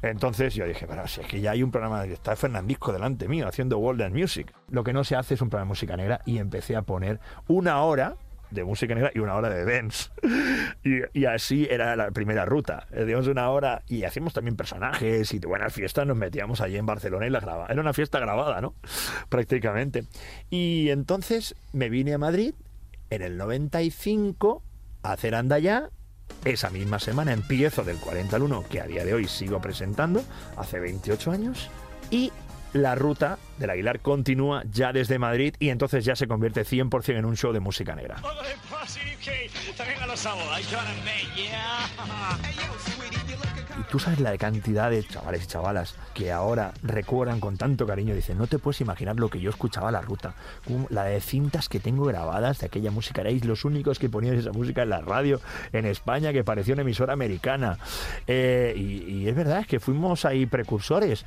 [0.00, 3.48] Entonces yo dije, pero si es que ya hay un programa, está Fernandisco delante mío
[3.48, 4.54] haciendo World and Music.
[4.70, 7.18] Lo que no se hace es un programa de música negra y empecé a poner
[7.48, 8.14] una hora
[8.50, 10.10] de música negra y una hora de dance.
[11.14, 12.86] Y, así era la primera ruta.
[12.92, 16.76] Eh, Digamos una hora y hacíamos también personajes y de buenas fiestas nos metíamos allí
[16.76, 17.66] en Barcelona y la grababa.
[17.68, 18.74] Era una fiesta grabada, ¿no?
[19.28, 20.04] Prácticamente.
[20.50, 22.54] Y entonces me vine a Madrid
[23.10, 24.62] en el 95
[25.02, 25.90] a hacer Andaya.
[26.44, 30.22] Esa misma semana empiezo del 40 al 1, que a día de hoy sigo presentando,
[30.56, 31.70] hace 28 años.
[32.10, 32.32] Y
[32.72, 37.24] la ruta del Aguilar continúa ya desde Madrid y entonces ya se convierte 100% en
[37.24, 38.16] un show de música negra.
[43.78, 48.14] Y tú sabes la cantidad de chavales y chavalas que ahora recuerdan con tanto cariño,
[48.14, 50.34] dicen, no te puedes imaginar lo que yo escuchaba la ruta,
[50.88, 54.52] la de cintas que tengo grabadas de aquella música, erais los únicos que ponían esa
[54.52, 55.40] música en la radio
[55.72, 57.78] en España que parecía una emisora americana.
[58.26, 61.24] Eh, y, y es verdad, es que fuimos ahí precursores.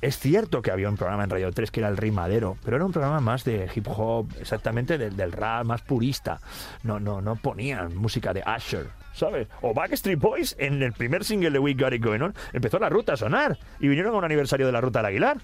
[0.00, 2.84] Es cierto que había un programa en Radio 3 que era el Rimadero, pero era
[2.84, 6.40] un programa más de hip hop, exactamente del, del rap, más purista.
[6.84, 9.48] No, no, no ponían música de Usher, ¿sabes?
[9.60, 12.88] O Backstreet Boys, en el primer single de We Got It Going On, empezó la
[12.88, 15.38] ruta a sonar y vinieron a un aniversario de la ruta del Aguilar.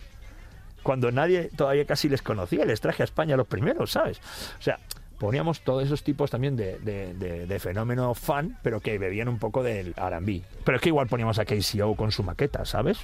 [0.84, 4.20] Cuando nadie todavía casi les conocía, les traje a España los primeros, ¿sabes?
[4.58, 4.78] O sea,
[5.24, 9.94] poníamos todos esos tipos también de, de, fenómeno fan, pero que bebían un poco del
[9.96, 10.42] R&B.
[10.66, 12.98] Pero es que igual poníamos a KCO con su maqueta, ¿sabes?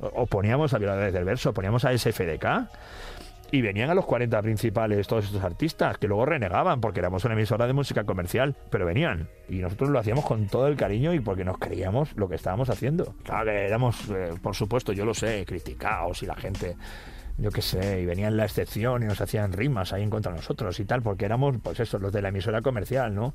[0.00, 2.68] O, o poníamos a Violadores del Verso, poníamos a SFDK.
[3.52, 7.34] Y venían a los 40 principales todos estos artistas, que luego renegaban porque éramos una
[7.34, 9.28] emisora de música comercial, pero venían.
[9.48, 12.68] Y nosotros lo hacíamos con todo el cariño y porque nos creíamos lo que estábamos
[12.68, 13.14] haciendo.
[13.22, 16.76] Claro que éramos, eh, por supuesto, yo lo sé, criticados y la gente
[17.38, 20.78] yo qué sé, y venían la excepción y nos hacían rimas ahí en contra nosotros
[20.80, 23.34] y tal, porque éramos, pues eso, los de la emisora comercial, ¿no?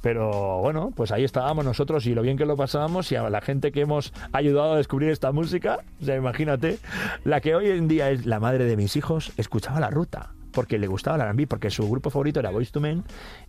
[0.00, 3.40] Pero bueno, pues ahí estábamos nosotros y lo bien que lo pasábamos y a la
[3.40, 6.78] gente que hemos ayudado a descubrir esta música, o sea, imagínate,
[7.24, 10.78] la que hoy en día es la madre de mis hijos, escuchaba la ruta porque
[10.78, 13.04] le gustaba la R&B, porque su grupo favorito era Boyz II Men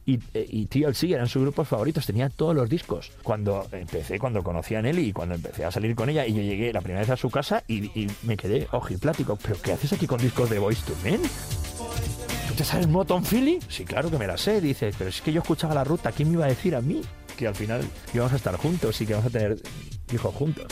[0.05, 3.11] y, eh, y TLC eran sus grupos favoritos, tenía todos los discos.
[3.23, 6.41] Cuando empecé, cuando conocí a Nelly y cuando empecé a salir con ella y yo
[6.41, 9.93] llegué la primera vez a su casa y, y me quedé ojiplático, ¿pero qué haces
[9.93, 11.21] aquí con discos de Boyz II Men?
[12.47, 13.59] ¿Tú te sabes Moton Philly?
[13.67, 16.29] Sí, claro que me la sé, dice, pero es que yo escuchaba la ruta, ¿quién
[16.29, 17.01] me iba a decir a mí?
[17.37, 17.81] Que al final
[18.13, 19.57] íbamos a estar juntos y que vamos a tener
[20.13, 20.67] hijos juntos.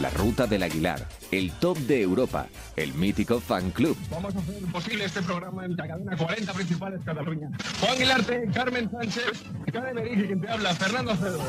[0.00, 3.96] La Ruta del Aguilar, el top de Europa, el mítico fan club.
[4.10, 7.48] Vamos a hacer posible este programa en la cadena 40 principales Cataluña.
[7.80, 11.40] Juan Guilarte, Carmen Sánchez, Cara Merigi, quien te habla, Fernando Cedro.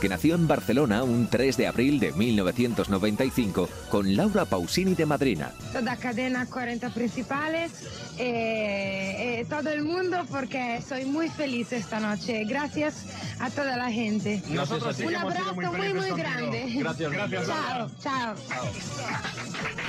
[0.00, 5.52] que nació en Barcelona un 3 de abril de 1995 con Laura Pausini de madrina.
[5.72, 7.72] Toda cadena 40 principales,
[8.18, 12.44] eh, eh, todo el mundo porque soy muy feliz esta noche.
[12.44, 13.06] Gracias
[13.40, 14.42] a toda la gente.
[14.48, 16.74] Nosotros sí Un abrazo muy muy, muy, grande.
[16.76, 18.34] Gracias, gracias, Chao, chao.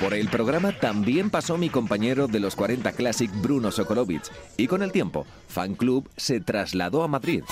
[0.00, 4.22] Por el programa también pasó mi compañero de los 40 Classic Bruno Sokolovic
[4.56, 7.42] y con el tiempo Fan Club se trasladó a Madrid.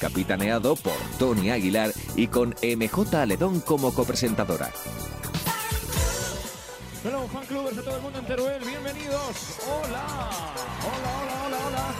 [0.00, 4.70] Capitaneado por Tony Aguilar y con MJ Aledón como copresentadora.
[7.04, 9.58] Hello, fan clubers de todo el mundo en Teruel, bienvenidos.
[9.66, 10.30] Hola,
[10.80, 11.94] hola, hola, hola, hola.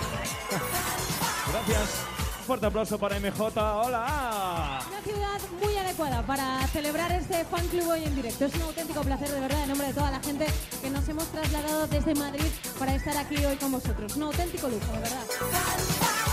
[1.53, 2.14] Gracias.
[2.45, 3.41] Un fuerte aplauso para MJ.
[3.41, 4.79] Hola.
[4.87, 8.45] Una ciudad muy adecuada para celebrar este fan club hoy en directo.
[8.45, 10.45] Es un auténtico placer, de verdad, en nombre de toda la gente
[10.83, 12.45] que nos hemos trasladado desde Madrid
[12.79, 14.15] para estar aquí hoy con vosotros.
[14.17, 16.24] Un auténtico lujo, de verdad.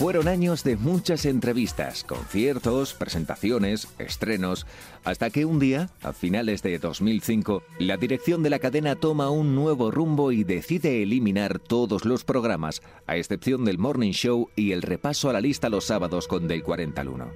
[0.00, 4.66] Fueron años de muchas entrevistas, conciertos, presentaciones, estrenos,
[5.04, 9.54] hasta que un día, a finales de 2005, la dirección de la cadena toma un
[9.54, 14.80] nuevo rumbo y decide eliminar todos los programas, a excepción del Morning Show y el
[14.80, 17.30] repaso a la lista los sábados con Del 40 al 1.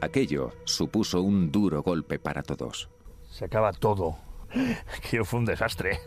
[0.00, 2.88] Aquello supuso un duro golpe para todos.
[3.30, 4.16] Se acaba todo.
[5.08, 6.00] Que fue un desastre.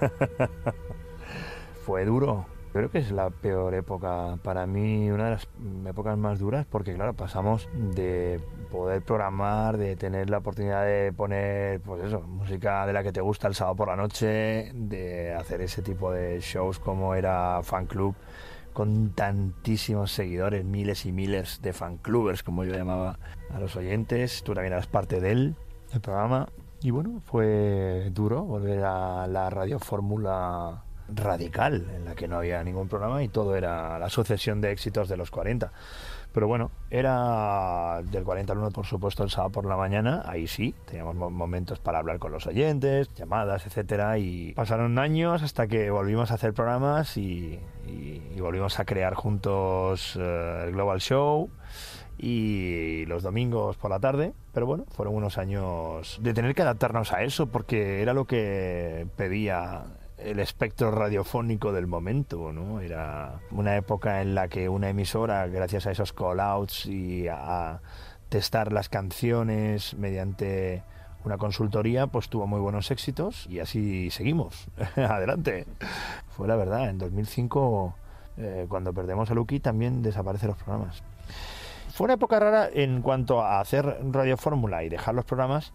[1.84, 2.46] fue duro.
[2.76, 5.48] Creo que es la peor época para mí, una de las
[5.86, 8.38] épocas más duras, porque claro, pasamos de
[8.70, 13.22] poder programar, de tener la oportunidad de poner, pues eso, música de la que te
[13.22, 17.86] gusta el sábado por la noche, de hacer ese tipo de shows como era Fan
[17.86, 18.14] Club,
[18.74, 23.18] con tantísimos seguidores, miles y miles de fan clubers, como yo llamaba
[23.54, 24.42] a los oyentes.
[24.42, 25.54] Tú también eras parte del
[26.02, 26.50] programa.
[26.82, 32.62] Y bueno, fue duro volver a la radio fórmula radical, en la que no había
[32.64, 35.72] ningún programa y todo era la sucesión de éxitos de los 40.
[36.32, 40.22] Pero bueno, era del 40 al 1, por supuesto, el sábado por la mañana.
[40.26, 44.18] Ahí sí, teníamos mo- momentos para hablar con los oyentes, llamadas, etcétera.
[44.18, 47.58] Y pasaron años hasta que volvimos a hacer programas y
[48.38, 51.48] volvimos a crear juntos eh, el Global Show
[52.18, 54.34] y los domingos por la tarde.
[54.52, 59.06] Pero bueno, fueron unos años de tener que adaptarnos a eso porque era lo que
[59.16, 59.84] pedía
[60.18, 62.80] el espectro radiofónico del momento, ¿no?
[62.80, 67.80] Era una época en la que una emisora, gracias a esos call-outs y a
[68.28, 70.82] testar las canciones mediante
[71.26, 74.68] una consultoría, pues tuvo muy buenos éxitos y así seguimos.
[74.96, 75.66] Adelante.
[76.28, 77.94] Fue la verdad, en 2005,
[78.38, 81.02] eh, cuando perdemos a Lucky, también desaparecen los programas.
[81.92, 85.72] Fue una época rara en cuanto a hacer Radio Fórmula y dejar los programas,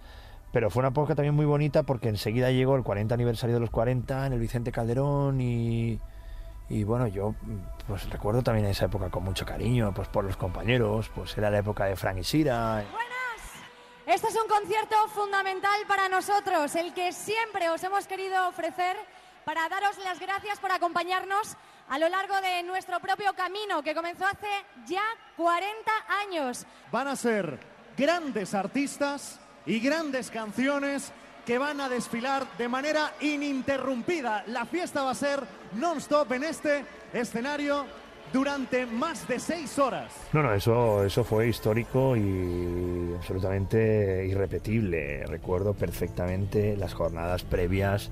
[0.52, 3.70] pero fue una época también muy bonita porque enseguida llegó el 40 aniversario de los
[3.70, 6.00] 40 en el Vicente Calderón y,
[6.70, 7.36] y bueno, yo
[7.88, 11.60] pues recuerdo también esa época con mucho cariño, pues por los compañeros, pues era la
[11.60, 12.84] época de Frank y Sira.
[14.06, 18.98] Este es un concierto fundamental para nosotros, el que siempre os hemos querido ofrecer
[19.46, 21.56] para daros las gracias por acompañarnos
[21.88, 24.48] a lo largo de nuestro propio camino que comenzó hace
[24.86, 25.04] ya
[25.38, 25.92] 40
[26.26, 26.66] años.
[26.92, 27.60] Van a ser
[27.98, 31.12] grandes artistas y grandes canciones
[31.46, 34.44] que van a desfilar de manera ininterrumpida.
[34.48, 35.42] La fiesta va a ser
[35.74, 37.86] non-stop en este escenario
[38.32, 40.14] durante más de seis horas.
[40.34, 45.26] No, no, eso, eso fue histórico y absolutamente irrepetible.
[45.26, 48.10] Recuerdo perfectamente las jornadas previas,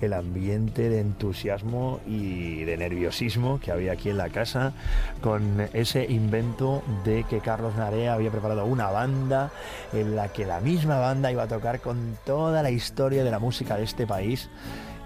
[0.00, 4.72] el ambiente de entusiasmo y de nerviosismo que había aquí en la casa,
[5.20, 9.50] con ese invento de que Carlos Narea había preparado una banda
[9.92, 13.38] en la que la misma banda iba a tocar con toda la historia de la
[13.38, 14.48] música de este país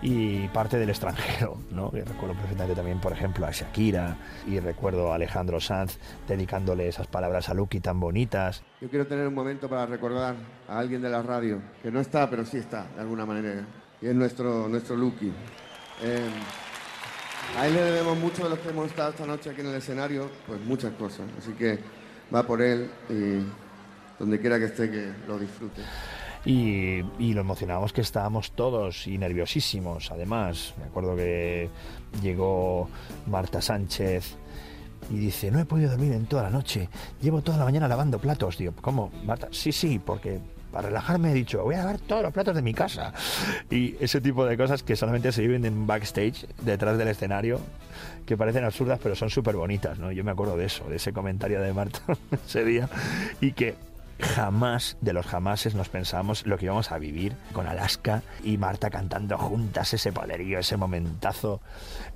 [0.02, 1.90] y parte del extranjero, ¿no?
[1.90, 7.48] Recuerdo perfectamente también, por ejemplo, a Shakira y recuerdo a Alejandro Sanz dedicándole esas palabras
[7.48, 8.62] a Lucky tan bonitas.
[8.82, 10.36] Yo quiero tener un momento para recordar
[10.68, 13.64] a alguien de la radio, que no está, pero sí está, de alguna manera,
[14.00, 15.32] y es nuestro, nuestro Lucky.
[16.02, 16.28] Eh,
[17.58, 19.74] a él le debemos mucho de los que hemos estado esta noche aquí en el
[19.76, 21.78] escenario, pues muchas cosas, así que
[22.34, 23.44] va por él y
[24.18, 25.82] donde quiera que esté, que lo disfrute.
[26.44, 30.74] Y, lo emocionados que estábamos todos y nerviosísimos, además.
[30.78, 31.70] Me acuerdo que
[32.22, 32.88] llegó
[33.26, 34.36] Marta Sánchez
[35.10, 36.88] y dice, no he podido dormir en toda la noche,
[37.22, 38.58] llevo toda la mañana lavando platos.
[38.58, 39.10] Digo, ¿cómo?
[39.52, 40.38] Sí, sí, porque
[40.74, 43.12] para relajarme he dicho, voy a lavar todos los platos de mi casa.
[43.70, 47.60] Y ese tipo de cosas que solamente se viven en backstage, detrás del escenario,
[48.26, 50.10] que parecen absurdas, pero son súper bonitas, ¿no?
[50.10, 52.00] Yo me acuerdo de eso, de ese comentario de Marta
[52.44, 52.88] ese día,
[53.40, 53.76] y que
[54.18, 58.90] jamás de los jamases nos pensábamos lo que íbamos a vivir con Alaska y Marta
[58.90, 61.60] cantando juntas ese poderío, ese momentazo,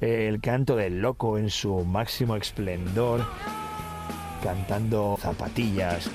[0.00, 3.24] el canto del loco en su máximo esplendor,
[4.42, 6.11] cantando zapatillas.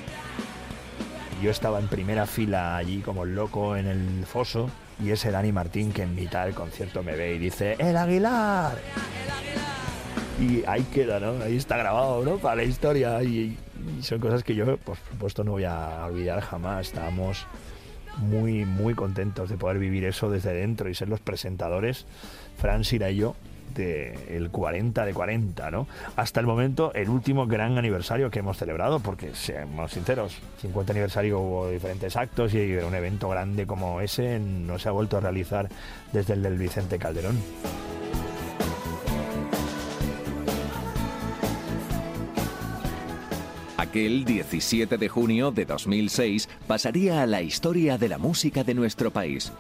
[1.44, 4.70] Yo estaba en primera fila allí como loco en el foso
[5.04, 8.78] y ese Dani Martín que en mitad del concierto me ve y dice ¡El Aguilar!
[10.40, 11.44] Y ahí queda, ¿no?
[11.44, 12.38] Ahí está grabado, ¿no?
[12.38, 13.22] Para la historia.
[13.24, 13.58] Y,
[14.00, 16.88] y son cosas que yo, por supuesto, no voy a olvidar jamás.
[16.88, 17.46] Estábamos
[18.20, 22.06] muy, muy contentos de poder vivir eso desde dentro y ser los presentadores,
[22.58, 23.36] Fran Sira y yo,
[23.78, 25.88] el 40 de 40, ¿no?
[26.16, 31.40] Hasta el momento, el último gran aniversario que hemos celebrado, porque seamos sinceros, 50 aniversario
[31.40, 35.70] hubo diferentes actos y un evento grande como ese no se ha vuelto a realizar
[36.12, 37.38] desde el del Vicente Calderón.
[43.78, 49.12] Aquel 17 de junio de 2006 pasaría a la historia de la música de nuestro
[49.12, 49.52] país.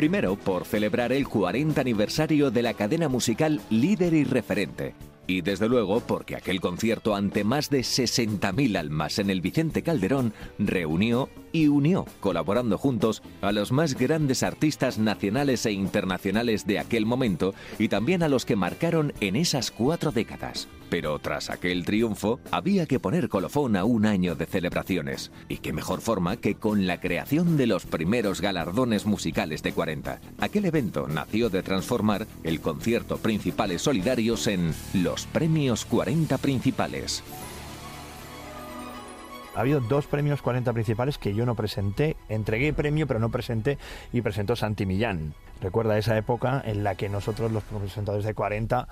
[0.00, 4.94] Primero por celebrar el 40 aniversario de la cadena musical líder y referente.
[5.26, 10.32] Y desde luego porque aquel concierto ante más de 60.000 almas en el Vicente Calderón
[10.58, 17.06] reunió y unió, colaborando juntos, a los más grandes artistas nacionales e internacionales de aquel
[17.06, 20.68] momento y también a los que marcaron en esas cuatro décadas.
[20.90, 25.30] Pero tras aquel triunfo, había que poner colofón a un año de celebraciones.
[25.48, 30.20] Y qué mejor forma que con la creación de los primeros galardones musicales de 40.
[30.38, 37.22] Aquel evento nació de transformar el concierto Principales Solidarios en los Premios 40 Principales.
[39.54, 42.16] Ha habido dos premios 40 principales que yo no presenté.
[42.28, 43.78] Entregué premio, pero no presenté
[44.12, 45.34] y presentó Santi Millán.
[45.60, 48.88] recuerda esa época en la que nosotros, los presentadores de 40,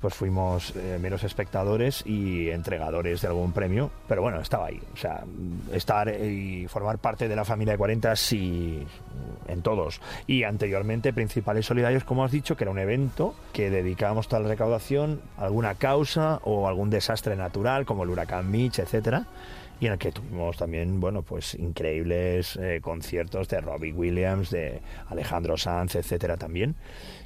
[0.00, 4.80] pues fuimos eh, meros espectadores y entregadores de algún premio, pero bueno, estaba ahí.
[4.94, 5.24] O sea,
[5.72, 8.86] estar y formar parte de la familia de 40 sí,
[9.46, 10.00] en todos.
[10.26, 14.48] Y anteriormente, Principales Solidarios, como has dicho, que era un evento que dedicábamos toda la
[14.48, 19.26] recaudación a alguna causa o algún desastre natural, como el huracán Mitch, etcétera
[19.80, 24.82] y en el que tuvimos también, bueno, pues increíbles eh, conciertos de Robbie Williams, de
[25.08, 26.76] Alejandro Sanz, etcétera también.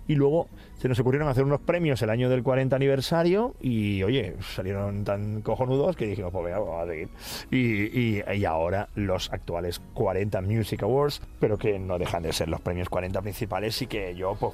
[0.07, 0.49] Y luego
[0.85, 5.41] se nos ocurrieron hacer unos premios el año del 40 aniversario y, oye, salieron tan
[5.41, 7.09] cojonudos que dijimos, pues vamos a seguir.
[7.51, 12.61] Y, y, ahora los actuales 40 Music Awards, pero que no dejan de ser los
[12.61, 14.53] premios 40 principales y que yo, pues,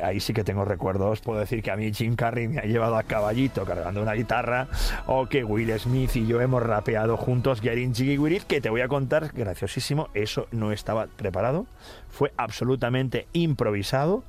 [0.00, 1.20] ahí sí que tengo recuerdos.
[1.20, 4.68] Puedo decir que a mí Jim Carrey me ha llevado a caballito cargando una guitarra
[5.08, 8.70] o que Will Smith y yo hemos rapeado juntos Getting Jiggy With It, que te
[8.70, 11.66] voy a contar, graciosísimo, eso no estaba preparado,
[12.08, 14.22] fue absolutamente improvisado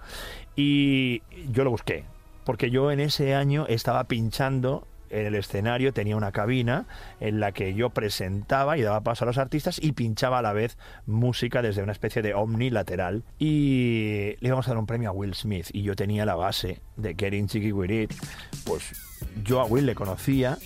[0.58, 1.22] y
[1.52, 2.06] yo lo busqué,
[2.46, 6.86] porque yo en ese año estaba pinchando en el escenario, tenía una cabina
[7.20, 10.54] en la que yo presentaba y daba paso a los artistas y pinchaba a la
[10.54, 15.14] vez música desde una especie de omnilateral y le íbamos a dar un premio a
[15.14, 18.14] Will Smith y yo tenía la base de Getting Jiggy With It,
[18.66, 18.94] pues
[19.44, 20.58] yo a Will le conocía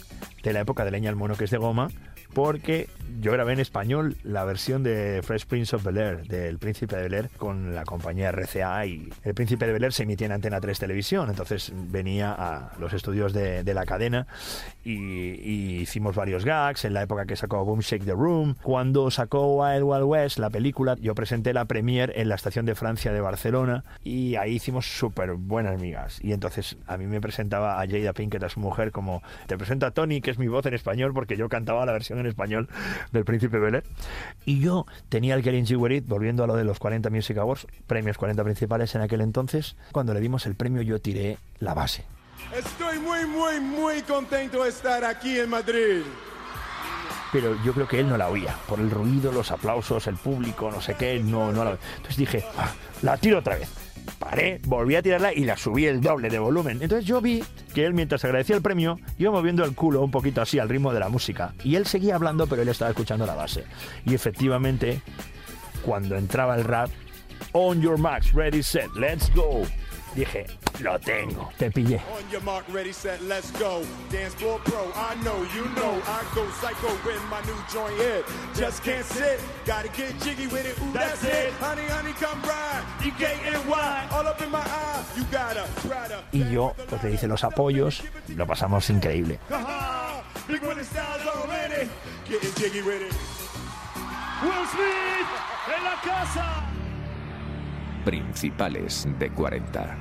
[0.44, 1.90] de la época de Leña al Mono que es de goma
[2.34, 6.96] porque yo grabé en español la versión de Fresh Prince of Bel Air, del Príncipe
[6.96, 10.28] de Bel Air, con la compañía RCA y el Príncipe de Bel Air se emitía
[10.28, 14.28] en Antena 3 Televisión, entonces venía a los estudios de, la cadena
[14.84, 18.56] y, hicimos varios gags en la época que sacó Boom Shake the Room.
[18.62, 22.76] Cuando sacó Wild Wild West, la película, yo presenté la premiere en la estación de
[22.76, 26.20] Francia de Barcelona y ahí hicimos súper buenas migas.
[26.24, 29.86] Y entonces a mí me presentaba a Jada Pinkett, a su mujer, como te presento
[29.86, 32.70] a Tony, que es mi voz en español, porque yo cantaba la versión en español
[33.12, 33.84] del Príncipe Bel Air.
[34.46, 37.38] Y yo tenía el Getting Jiggy With It, volviendo a lo de los 40 Music
[37.38, 39.76] Awards, premios 40 principales en aquel entonces.
[39.92, 42.06] Cuando le dimos el premio yo tiré la base.
[42.56, 46.02] Estoy muy, muy, muy contento de estar aquí en Madrid.
[47.32, 48.54] pero yo creo que él no la oía.
[48.68, 52.44] Por el ruido, los aplausos, el público, no sé qué, no, no la Entonces dije,
[52.58, 52.72] "Ah,
[53.04, 53.70] la tiro otra vez.
[54.20, 56.80] Paré, volví a tirarla y la subí el doble de volumen.
[56.82, 57.44] Entonces yo vi
[57.74, 60.94] que él, mientras agradecía el premio, iba moviendo el culo un poquito así al ritmo
[60.94, 61.54] de la música.
[61.64, 63.66] Y él seguía hablando, pero él estaba escuchando la base.
[64.06, 65.02] Y efectivamente,
[65.84, 66.90] cuando entraba el rap,
[67.54, 69.66] On your marks, ready, set, let's go.
[70.14, 70.46] Dije,
[70.82, 72.02] lo tengo, te pillé.
[72.12, 73.82] On your mark, ready, set, let's go.
[74.12, 76.02] Dance floor pro, I know, you know.
[76.06, 78.26] I go psycho when my new joint hit.
[78.54, 80.78] Just can't sit, gotta get jiggy with it.
[80.82, 81.54] Ooh, that's, it.
[81.60, 82.84] Honey, honey, come ride.
[83.02, 85.04] D-K-N-Y, all up in my eye.
[85.16, 86.24] You gotta, Prada.
[86.34, 88.04] Y yo, pues le hice los apoyos,
[88.36, 89.40] lo pasamos increíble.
[94.42, 95.28] Will Smith
[95.78, 96.81] en la casa.
[98.06, 99.98] Principales de 40.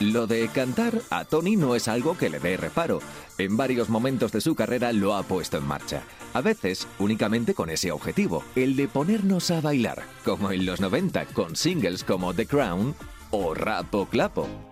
[0.00, 3.00] Lo de cantar a Tony no es algo que le dé reparo.
[3.36, 6.02] En varios momentos de su carrera lo ha puesto en marcha.
[6.34, 11.26] A veces únicamente con ese objetivo, el de ponernos a bailar, como en los 90
[11.26, 12.94] con singles como The Crown
[13.30, 14.67] o Rapo Clapo.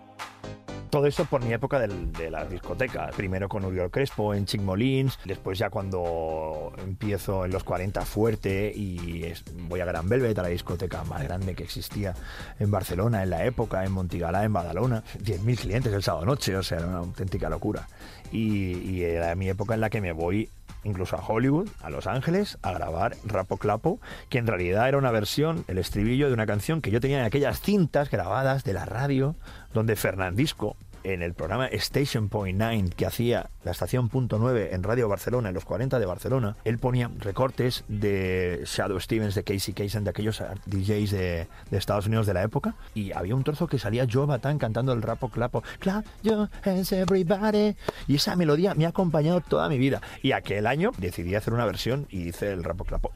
[0.90, 3.14] Todo eso por mi época de las discotecas.
[3.14, 8.72] Primero con Uriol Crespo en Chic Molins, después ya cuando empiezo en los 40 fuerte
[8.74, 9.32] y
[9.68, 12.14] voy a Gran Velvet, a la discoteca más grande que existía
[12.58, 15.02] en Barcelona en la época, en Montigalá, en Badalona.
[15.22, 17.88] 10.000 clientes el sábado noche, o sea, era una auténtica locura.
[18.32, 20.50] Y, y era mi época en la que me voy
[20.86, 25.10] incluso a Hollywood, a Los Ángeles, a grabar Rapo Clapo, que en realidad era una
[25.10, 28.84] versión, el estribillo de una canción que yo tenía en aquellas cintas grabadas de la
[28.84, 29.34] radio,
[29.74, 30.76] donde Fernandisco,
[31.12, 35.48] en el programa Station Point 9 que hacía la estación punto 9 en Radio Barcelona,
[35.48, 40.10] en los 40 de Barcelona, él ponía recortes de Shadow Stevens, de Casey Kasem, de
[40.10, 44.06] aquellos DJs de, de Estados Unidos de la época, y había un trozo que salía
[44.10, 47.76] Joe Batán cantando el rapo clapo, clap your hands everybody,
[48.08, 50.00] y esa melodía me ha acompañado toda mi vida.
[50.22, 53.12] Y aquel año decidí hacer una versión y hice el rapo clapo.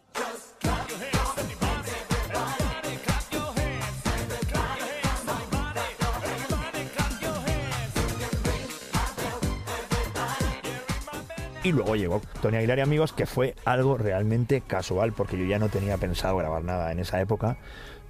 [11.63, 15.59] Y luego llegó Tony Aguilar y amigos, que fue algo realmente casual, porque yo ya
[15.59, 17.59] no tenía pensado grabar nada en esa época,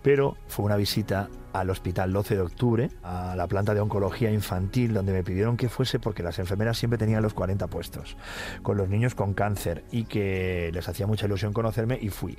[0.03, 4.95] pero fue una visita al hospital 12 de octubre, a la planta de oncología infantil,
[4.95, 8.17] donde me pidieron que fuese porque las enfermeras siempre tenían los 40 puestos,
[8.63, 12.39] con los niños con cáncer, y que les hacía mucha ilusión conocerme, y fui.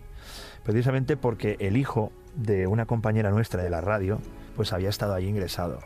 [0.63, 4.19] Precisamente porque el hijo de una compañera nuestra de la radio,
[4.55, 5.79] pues había estado allí ingresado.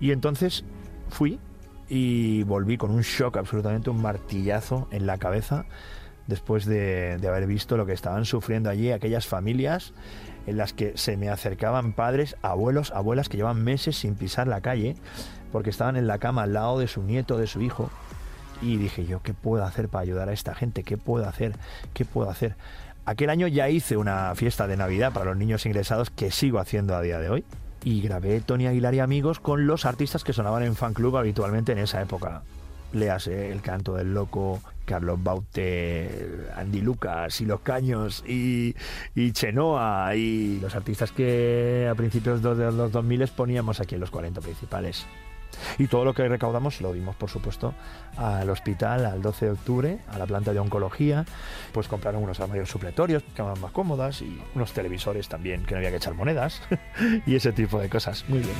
[0.00, 0.64] Y entonces
[1.10, 1.38] fui
[1.88, 5.66] y volví con un shock absolutamente, un martillazo en la cabeza
[6.26, 9.94] después de, haber visto lo que estaban sufriendo allí aquellas familias
[10.46, 14.60] en las que se me acercaban padres, abuelos, abuelas que llevan meses sin pisar la
[14.60, 14.94] calle
[15.50, 17.90] porque estaban en la cama al lado de su nieto, de su hijo.
[18.60, 20.82] Y dije yo, ¿qué puedo hacer para ayudar a esta gente?
[20.82, 21.56] ¿Qué puedo hacer?
[21.94, 22.56] ¿Qué puedo hacer?
[23.06, 26.94] Aquel año ya hice una fiesta de Navidad para los niños ingresados que sigo haciendo
[26.94, 27.44] a día de hoy.
[27.84, 31.72] Y grabé Tony Aguilar y amigos con los artistas que sonaban en fan club habitualmente
[31.72, 32.42] en esa época.
[32.92, 38.74] Léase El Canto del Loco, Carlos Baute, Andy Lucas y Los Caños y,
[39.32, 44.40] Chenoa y los artistas que a principios de los 2000 poníamos aquí en los 40
[44.40, 45.06] principales.
[45.78, 47.74] Y todo lo que recaudamos lo dimos, por supuesto,
[48.16, 51.24] al hospital al 12 de octubre, a la planta de oncología.
[51.72, 55.90] Pues compraron unos armarios supletorios, camas más cómodas y unos televisores también, que no había
[55.90, 56.62] que echar monedas
[57.26, 58.24] y ese tipo de cosas.
[58.28, 58.56] Muy bien.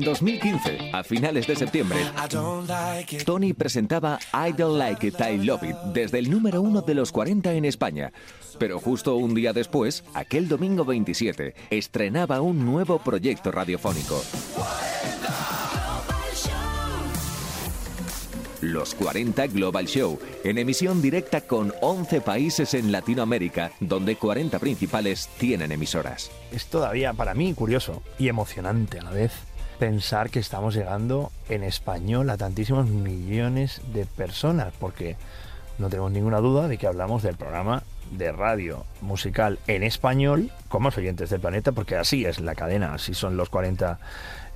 [0.00, 1.98] En 2015, a finales de septiembre,
[3.26, 7.12] Tony presentaba I Don't Like It, I Love It desde el número uno de los
[7.12, 8.10] 40 en España.
[8.58, 14.22] Pero justo un día después, aquel domingo 27, estrenaba un nuevo proyecto radiofónico.
[18.62, 25.28] Los 40 Global Show, en emisión directa con 11 países en Latinoamérica, donde 40 principales
[25.38, 26.30] tienen emisoras.
[26.52, 29.49] Es todavía para mí curioso y emocionante a la vez
[29.80, 35.16] pensar que estamos llegando en español a tantísimos millones de personas, porque
[35.78, 40.82] no tenemos ninguna duda de que hablamos del programa de radio musical en español con
[40.82, 43.98] más oyentes del planeta, porque así es la cadena, así son los 40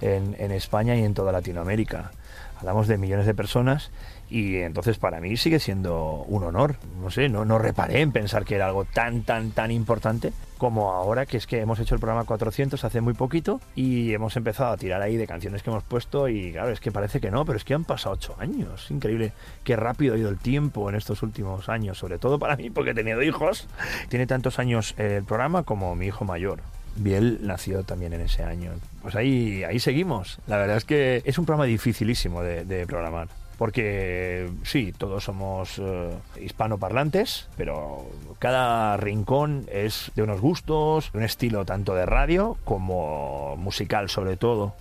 [0.02, 2.10] en, en España y en toda Latinoamérica.
[2.58, 3.92] Hablamos de millones de personas
[4.28, 6.76] y entonces para mí sigue siendo un honor.
[7.00, 10.34] No sé, no, no reparé en pensar que era algo tan, tan, tan importante
[10.64, 14.34] como ahora, que es que hemos hecho el programa 400 hace muy poquito y hemos
[14.34, 17.30] empezado a tirar ahí de canciones que hemos puesto y claro, es que parece que
[17.30, 18.90] no, pero es que han pasado ocho años.
[18.90, 22.70] Increíble qué rápido ha ido el tiempo en estos últimos años, sobre todo para mí
[22.70, 23.68] porque he tenido hijos.
[24.08, 26.60] Tiene tantos años el programa como mi hijo mayor.
[26.96, 28.70] Biel nació también en ese año.
[29.02, 30.38] Pues ahí, ahí seguimos.
[30.46, 35.78] La verdad es que es un programa dificilísimo de, de programar porque sí, todos somos
[35.78, 38.06] eh, hispanoparlantes, pero
[38.38, 44.36] cada rincón es de unos gustos, de un estilo tanto de radio como musical sobre
[44.36, 44.74] todo.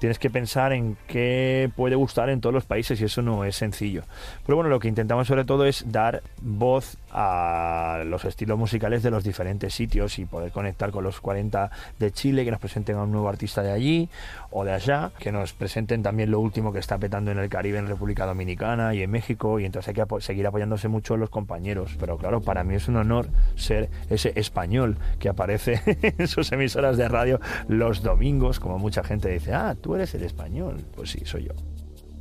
[0.00, 3.54] Tienes que pensar en qué puede gustar en todos los países y eso no es
[3.54, 4.02] sencillo.
[4.46, 9.10] Pero bueno, lo que intentamos sobre todo es dar voz a los estilos musicales de
[9.10, 13.02] los diferentes sitios y poder conectar con los 40 de Chile, que nos presenten a
[13.02, 14.08] un nuevo artista de allí
[14.50, 17.78] o de allá, que nos presenten también lo último que está petando en el Caribe,
[17.78, 21.96] en República Dominicana y en México, y entonces hay que seguir apoyándose mucho los compañeros.
[22.00, 25.82] Pero claro, para mí es un honor ser ese español que aparece
[26.18, 27.38] en sus emisoras de radio
[27.68, 30.84] los domingos, como mucha gente dice, ah, tú eres el español.
[30.94, 31.52] Pues sí, soy yo.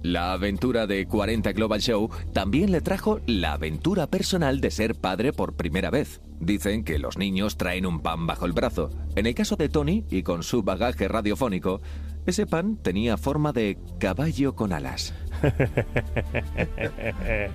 [0.01, 5.33] La aventura de 40 Global Show también le trajo la aventura personal de ser padre
[5.33, 6.21] por primera vez.
[6.39, 8.91] Dicen que los niños traen un pan bajo el brazo.
[9.17, 11.81] En el caso de Tony, y con su bagaje radiofónico,
[12.25, 15.13] ese pan tenía forma de caballo con alas.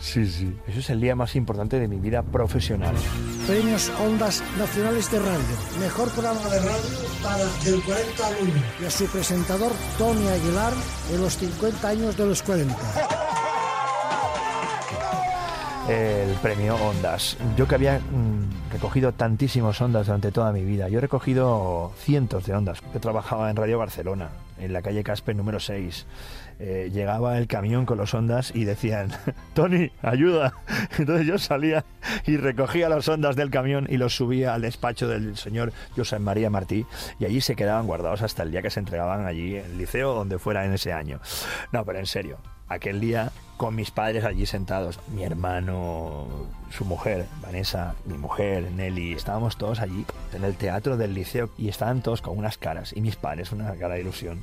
[0.00, 0.56] Sí, sí.
[0.66, 2.94] Eso es el día más importante de mi vida profesional.
[3.46, 5.56] Premios Ondas Nacionales de Radio.
[5.78, 6.82] Mejor programa de radio
[7.22, 8.52] para del 40 al 1.
[8.80, 10.72] Y a su presentador, Tony Aguilar,
[11.10, 12.74] de los 50 años de los 40.
[15.88, 17.36] El premio Ondas.
[17.56, 20.88] Yo que había mm, recogido tantísimos ondas durante toda mi vida.
[20.88, 22.80] Yo he recogido cientos de ondas.
[22.94, 26.06] Yo trabajaba en Radio Barcelona, en la calle Caspe número 6.
[26.62, 29.10] Eh, llegaba el camión con los ondas y decían,
[29.54, 30.52] Tony, ayuda.
[30.98, 31.86] Entonces yo salía
[32.26, 36.50] y recogía las ondas del camión y los subía al despacho del señor José María
[36.50, 36.84] Martí
[37.18, 40.14] y allí se quedaban guardados hasta el día que se entregaban allí en el liceo
[40.14, 41.18] donde fuera en ese año.
[41.72, 42.36] No, pero en serio,
[42.68, 46.26] aquel día con mis padres allí sentados, mi hermano,
[46.70, 50.04] su mujer, Vanessa, mi mujer, Nelly, estábamos todos allí
[50.34, 53.74] en el teatro del liceo y estaban todos con unas caras y mis padres una
[53.76, 54.40] cara de ilusión.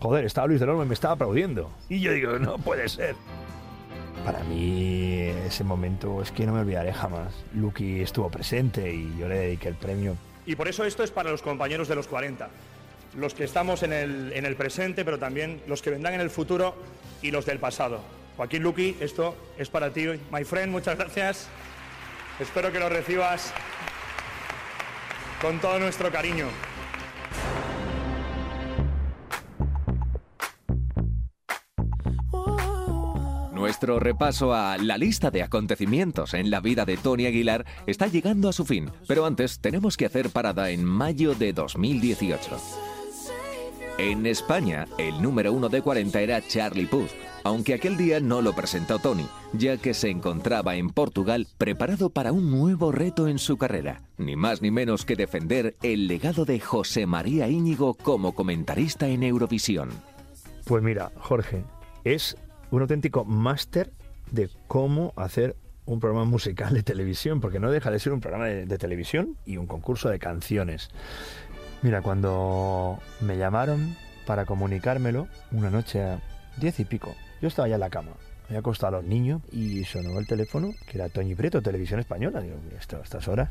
[0.00, 1.70] Joder, estaba Luis del Olmo y me estaba aplaudiendo.
[1.88, 3.14] Y yo digo, no puede ser.
[4.24, 7.34] Para mí ese momento es que no me olvidaré jamás.
[7.54, 10.16] Lucky estuvo presente y yo le dediqué el premio.
[10.46, 12.48] Y por eso esto es para los compañeros de los 40.
[13.16, 16.30] Los que estamos en el, en el presente, pero también los que vendrán en el
[16.30, 16.74] futuro
[17.20, 18.00] y los del pasado.
[18.36, 21.48] Joaquín Luqui, esto es para ti, my friend, muchas gracias.
[22.38, 23.52] Espero que lo recibas
[25.42, 26.46] con todo nuestro cariño.
[33.80, 38.50] Nuestro repaso a la lista de acontecimientos en la vida de Tony Aguilar está llegando
[38.50, 42.58] a su fin, pero antes tenemos que hacer parada en mayo de 2018.
[43.96, 47.08] En España, el número uno de 40 era Charlie Puth,
[47.42, 52.32] aunque aquel día no lo presentó Tony, ya que se encontraba en Portugal preparado para
[52.32, 56.60] un nuevo reto en su carrera, ni más ni menos que defender el legado de
[56.60, 59.88] José María Íñigo como comentarista en Eurovisión.
[60.66, 61.64] Pues mira, Jorge,
[62.04, 62.36] es
[62.70, 63.92] un auténtico máster
[64.30, 65.56] de cómo hacer
[65.86, 69.56] un programa musical de televisión, porque no deja de ser un programa de, televisión y
[69.56, 70.90] un concurso de canciones.
[71.82, 76.20] Mira, cuando me llamaron para comunicármelo, una noche a
[76.58, 79.42] diez y pico, yo estaba ya en la cama, me había acostado a los niños
[79.50, 83.50] y sonó el teléfono, que era Tony Prieto, Televisión Española, digo, a estas horas,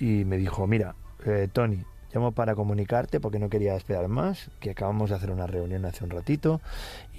[0.00, 0.96] y me dijo, mira,
[1.26, 5.46] eh, Tony, llamo para comunicarte porque no quería esperar más, que acabamos de hacer una
[5.46, 6.60] reunión hace un ratito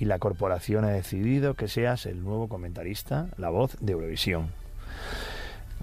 [0.01, 4.49] y la corporación ha decidido que seas el nuevo comentarista, la voz de Eurovisión.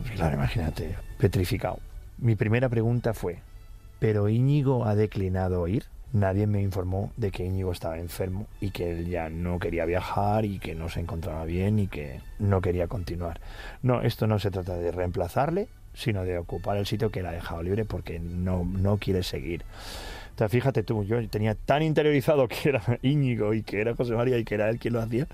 [0.03, 1.79] Pues claro, imagínate, petrificado.
[2.19, 3.39] Mi primera pregunta fue,
[4.01, 5.85] ¿pero Íñigo ha declinado ir?
[6.13, 10.45] Nadie me informó de que Íñigo estaba enfermo y que él ya no quería viajar
[10.45, 13.41] y que no se encontraba bien y que no quería continuar.
[13.83, 17.33] No, esto no se trata de reemplazarle, sino de ocupar el sitio que él ha
[17.33, 19.65] dejado libre porque no, no quiere seguir.
[20.39, 24.39] Entonces, fíjate tú, yo tenía tan interiorizado que era Íñigo y que era José María
[24.39, 25.27] y que era él quien lo hacía,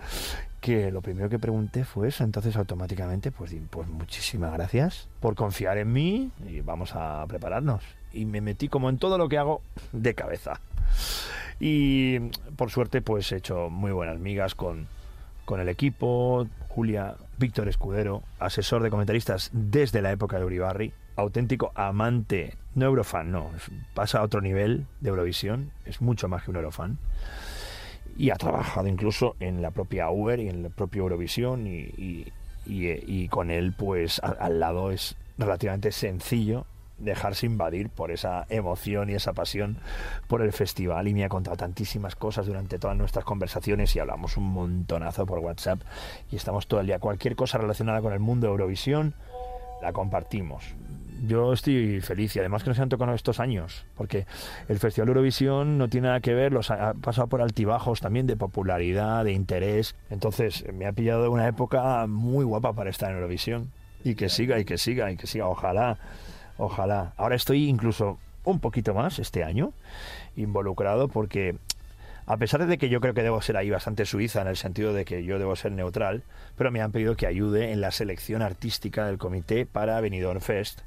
[0.63, 2.25] que lo primero que pregunté fue eso.
[2.25, 7.85] Entonces, automáticamente, pues, pues muchísimas gracias por confiar en mí y vamos a prepararnos.
[8.15, 9.61] Y me metí como en todo lo que hago
[9.93, 10.63] de cabeza.
[11.61, 12.19] Y
[12.57, 14.89] por suerte, pues he hecho muy buenas migas con,
[15.45, 21.73] con el equipo, Julia, Víctor Escudero, asesor de comentaristas desde la época de Uribarri, auténtico
[21.75, 23.51] amante, no Eurofan, no,
[23.95, 26.99] pasa a otro nivel de Eurovisión, es mucho más que un Eurofan.
[28.17, 32.27] Y ha trabajado incluso en la propia Uber y en el propio Eurovisión y,
[32.69, 36.65] eh, y con él pues a- al lado es relativamente sencillo
[36.99, 39.79] dejarse invadir por esa emoción y esa pasión
[40.29, 44.37] por el festival y me ha contado tantísimas cosas durante todas nuestras conversaciones y hablamos
[44.37, 45.81] un montonazo por WhatsApp
[46.31, 49.15] y estamos todo el día cualquier cosa relacionada con el mundo de Eurovisión
[49.83, 50.65] la compartimos.
[51.27, 54.27] Yo estoy feliz y además que nos han tocado estos años, porque
[54.69, 58.27] el Festival Eurovisión no tiene nada que ver, los ha ha pasado por altibajos también
[58.27, 59.95] de popularidad, de interés.
[60.11, 63.71] Entonces me ha pillado una época muy guapa para estar en Eurovisión.
[64.03, 65.99] Y que siga, y que siga, y que siga, ojalá,
[66.59, 67.15] ojalá.
[67.17, 69.73] Ahora estoy incluso un poquito más este año
[70.37, 71.57] involucrado porque
[72.27, 74.93] a pesar de que yo creo que debo ser ahí bastante suiza en el sentido
[74.93, 76.23] de que yo debo ser neutral,
[76.57, 80.81] pero me han pedido que ayude en la selección artística del comité para Benidorm Fest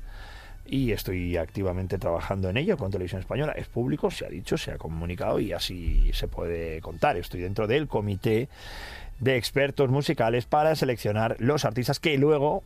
[0.67, 3.53] y estoy activamente trabajando en ello con Televisión Española.
[3.53, 7.17] Es público, se ha dicho, se ha comunicado y así se puede contar.
[7.17, 8.49] Estoy dentro del comité
[9.19, 12.63] de expertos musicales para seleccionar los artistas que luego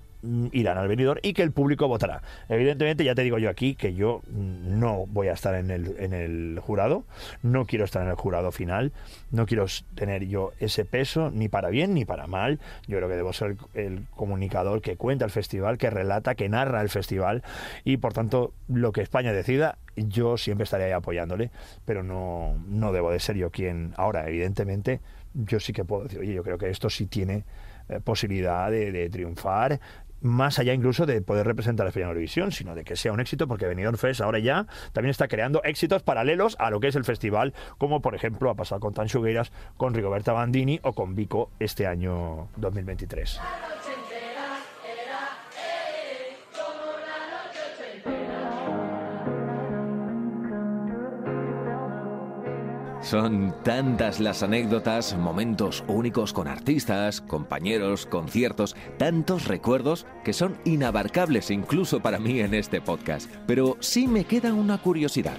[0.51, 2.21] irán al venidor y que el público votará.
[2.49, 5.95] Evidentemente, ya te digo yo aquí que yo mm, no voy a estar en el,
[5.99, 7.03] en el jurado,
[7.41, 8.91] no quiero estar en el jurado final,
[9.31, 9.65] no quiero
[9.95, 12.59] tener yo ese peso ni para bien ni para mal.
[12.87, 16.81] Yo creo que debo ser el, comunicador que cuenta el festival, que relata, que narra
[16.81, 17.43] el festival
[17.83, 21.51] y por tanto lo que España decida, yo siempre estaré ahí apoyándole,
[21.85, 25.01] pero no, no debo de ser yo quien ahora, evidentemente,
[25.33, 27.43] yo sí que puedo decir, oye, yo creo que esto sí tiene
[27.89, 29.79] eh, posibilidad de triunfar,
[30.21, 33.19] más allá incluso de poder representar a España en Eurovisión, sino de que sea un
[33.19, 36.95] éxito, porque Benidorm Fest ahora ya también está creando éxitos paralelos a lo que es
[36.95, 41.51] el festival, como por ejemplo ha pasado con Tanchugueiras, con Rigoberta Bandini o con Vico
[41.59, 43.39] este año 2023.
[53.01, 61.49] Son tantas las anécdotas, momentos únicos con artistas, compañeros, conciertos, tantos recuerdos que son inabarcables
[61.49, 63.29] incluso para mí en este podcast.
[63.47, 65.37] Pero sí me queda una curiosidad.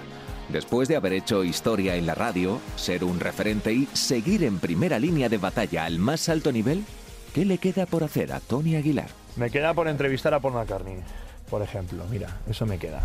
[0.49, 4.99] Después de haber hecho historia en la radio, ser un referente y seguir en primera
[4.99, 6.83] línea de batalla al más alto nivel,
[7.33, 9.07] ¿qué le queda por hacer a Tony Aguilar?
[9.37, 10.97] Me queda por entrevistar a Paul McCartney,
[11.49, 12.03] por ejemplo.
[12.11, 13.03] Mira, eso me queda.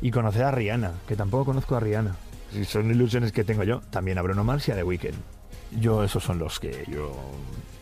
[0.00, 2.16] Y conocer a Rihanna, que tampoco conozco a Rihanna.
[2.52, 5.14] Si son ilusiones que tengo yo, también a Bruno Mars y a The Weeknd.
[5.80, 7.14] Yo, esos son los que yo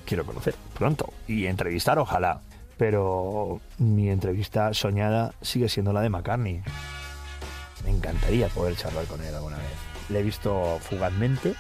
[0.05, 1.13] quiero conocer pronto.
[1.29, 2.41] Y entrevistar, ojalá.
[2.77, 6.63] Pero mi entrevista soñada sigue siendo la de McCartney.
[7.85, 9.67] Me encantaría poder charlar con él alguna vez.
[10.09, 11.55] Le he visto fugazmente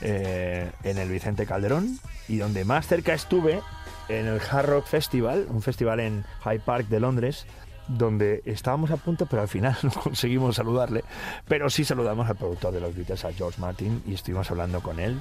[0.00, 1.98] eh, en el Vicente Calderón
[2.28, 3.60] y donde más cerca estuve
[4.08, 7.46] en el Hard Rock Festival, un festival en Hyde Park de Londres,
[7.88, 11.04] donde estábamos a punto, pero al final no conseguimos saludarle,
[11.46, 15.00] pero sí saludamos al productor de los Beatles, a George Martin, y estuvimos hablando con
[15.00, 15.20] él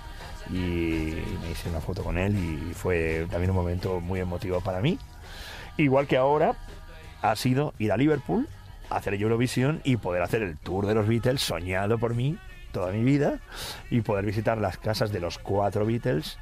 [0.49, 0.53] y
[1.41, 4.97] me hice una foto con él y fue también un momento muy emotivo para mí.
[5.77, 6.55] Igual que ahora
[7.21, 8.47] ha sido ir a Liverpool,
[8.89, 12.37] hacer Eurovisión y poder hacer el tour de los Beatles, soñado por mí
[12.71, 13.39] toda mi vida,
[13.89, 16.37] y poder visitar las casas de los cuatro Beatles.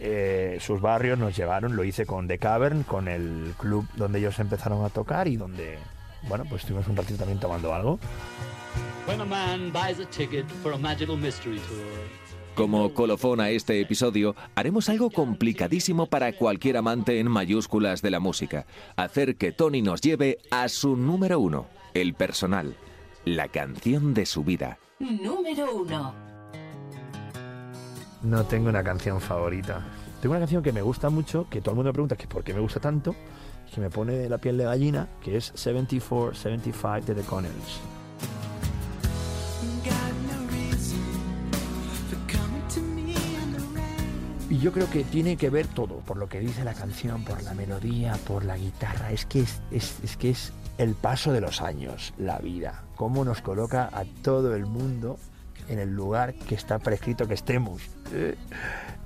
[0.00, 4.38] Eh, sus barrios nos llevaron, lo hice con The Cavern, con el club donde ellos
[4.38, 5.78] empezaron a tocar y donde,
[6.28, 7.98] bueno, pues estuvimos un ratito también tomando algo.
[9.06, 12.28] When a man buys a ticket for a magical mystery tour.
[12.54, 18.18] Como colofón a este episodio, haremos algo complicadísimo para cualquier amante en mayúsculas de la
[18.18, 18.66] música.
[18.96, 22.74] Hacer que Tony nos lleve a su número uno, el personal,
[23.24, 24.78] la canción de su vida.
[24.98, 26.27] Número uno.
[28.22, 29.80] No tengo una canción favorita.
[30.20, 32.42] Tengo una canción que me gusta mucho, que todo el mundo me pregunta que por
[32.42, 33.14] qué me gusta tanto,
[33.72, 37.80] que me pone la piel de gallina, que es 74-75 de The Connells.
[44.50, 47.42] Y yo creo que tiene que ver todo, por lo que dice la canción, por
[47.42, 49.12] la melodía, por la guitarra.
[49.12, 53.24] Es que es, es- es que es el paso de los años, la vida, cómo
[53.24, 55.18] nos coloca a todo el mundo
[55.68, 57.82] en el lugar que está prescrito que estemos.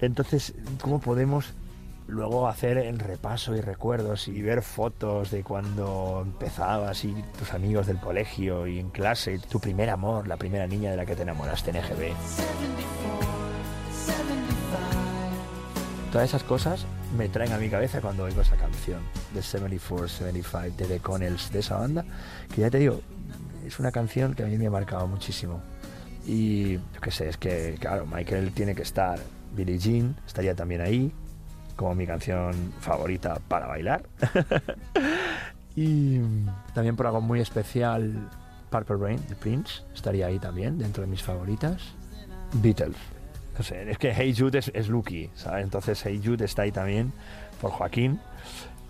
[0.01, 1.55] Entonces, ¿cómo podemos
[2.09, 7.87] luego hacer el repaso y recuerdos y ver fotos de cuando empezabas y tus amigos
[7.87, 11.23] del colegio y en clase, tu primer amor, la primera niña de la que te
[11.23, 12.13] enamoraste en EGB?
[16.11, 16.85] Todas esas cosas
[17.17, 19.01] me traen a mi cabeza cuando oigo esa canción
[19.33, 22.05] de 74-75 de The Connells, de esa banda,
[22.55, 23.01] que ya te digo,
[23.67, 25.63] es una canción que a mí me ha marcado muchísimo.
[26.27, 29.19] Y yo qué sé, es que, claro, Michael tiene que estar,
[29.55, 31.13] Billie Jean estaría también ahí,
[31.77, 34.05] como mi canción favorita para bailar.
[35.77, 36.21] y
[36.75, 38.29] también por algo muy especial,
[38.71, 41.95] Purple Rain de Prince estaría ahí también, dentro de mis favoritas.
[42.55, 42.97] Beatles.
[43.59, 45.65] No sé, es que Hey Jude es, es Lucky, ¿sabes?
[45.65, 47.13] Entonces Hey Jude está ahí también
[47.61, 48.21] por Joaquín,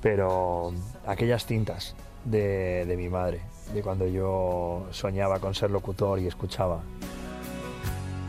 [0.01, 0.73] pero
[1.07, 3.41] aquellas cintas de, de mi madre,
[3.75, 6.83] de cuando yo soñaba con ser locutor y escuchaba.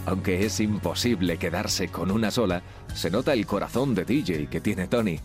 [0.05, 2.61] Aunque es imposible quedarse con una sola,
[2.93, 5.19] se nota el corazón de DJ que tiene Tony.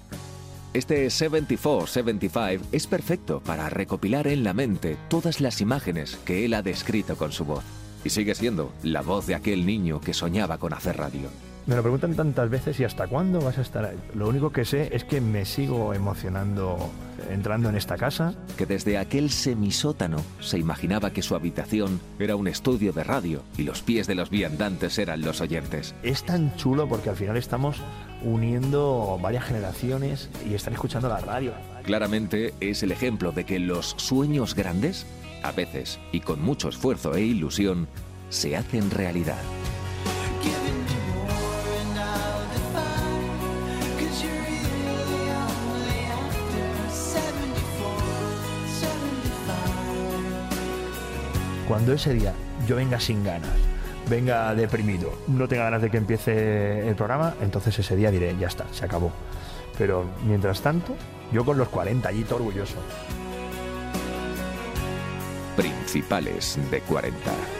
[0.72, 6.62] Este 74-75 es perfecto para recopilar en la mente todas las imágenes que él ha
[6.62, 7.64] descrito con su voz.
[8.04, 11.28] Y sigue siendo la voz de aquel niño que soñaba con hacer radio.
[11.68, 13.98] Me lo preguntan tantas veces y hasta cuándo vas a estar ahí.
[14.14, 16.78] Lo único que sé es que me sigo emocionando
[17.30, 18.32] entrando en esta casa.
[18.56, 23.64] Que desde aquel semisótano se imaginaba que su habitación era un estudio de radio y
[23.64, 25.94] los pies de los viandantes eran los oyentes.
[26.02, 27.82] Es tan chulo porque al final estamos
[28.24, 31.52] uniendo varias generaciones y están escuchando la radio.
[31.84, 35.04] Claramente es el ejemplo de que los sueños grandes,
[35.42, 37.88] a veces y con mucho esfuerzo e ilusión,
[38.30, 39.42] se hacen realidad.
[51.68, 52.32] Cuando ese día
[52.66, 53.52] yo venga sin ganas,
[54.08, 58.46] venga deprimido, no tenga ganas de que empiece el programa, entonces ese día diré, ya
[58.46, 59.12] está, se acabó.
[59.76, 60.96] Pero mientras tanto,
[61.30, 62.76] yo con los 40 allí orgulloso.
[65.56, 67.57] Principales de 40.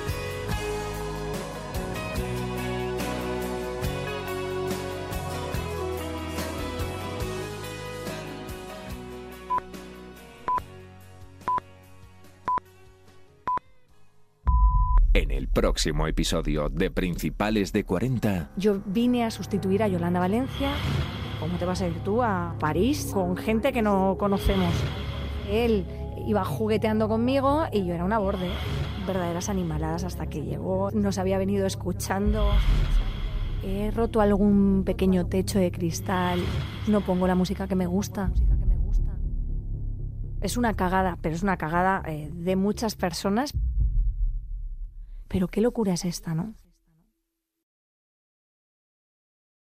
[15.14, 20.70] En el próximo episodio de Principales de 40, Yo vine a sustituir a Yolanda Valencia.
[21.40, 24.72] ¿Cómo te vas a ir tú a París con gente que no conocemos?
[25.51, 25.86] Él
[26.26, 28.51] iba jugueteando conmigo y yo era una borde.
[29.06, 30.90] Verdaderas animaladas hasta que llegó.
[30.90, 32.51] Nos había venido escuchando.
[33.64, 36.39] He roto algún pequeño techo de cristal.
[36.86, 38.30] No pongo la música que me gusta.
[40.43, 43.52] Es una cagada, pero es una cagada eh, de muchas personas.
[45.28, 46.55] Pero qué locura es esta, ¿no?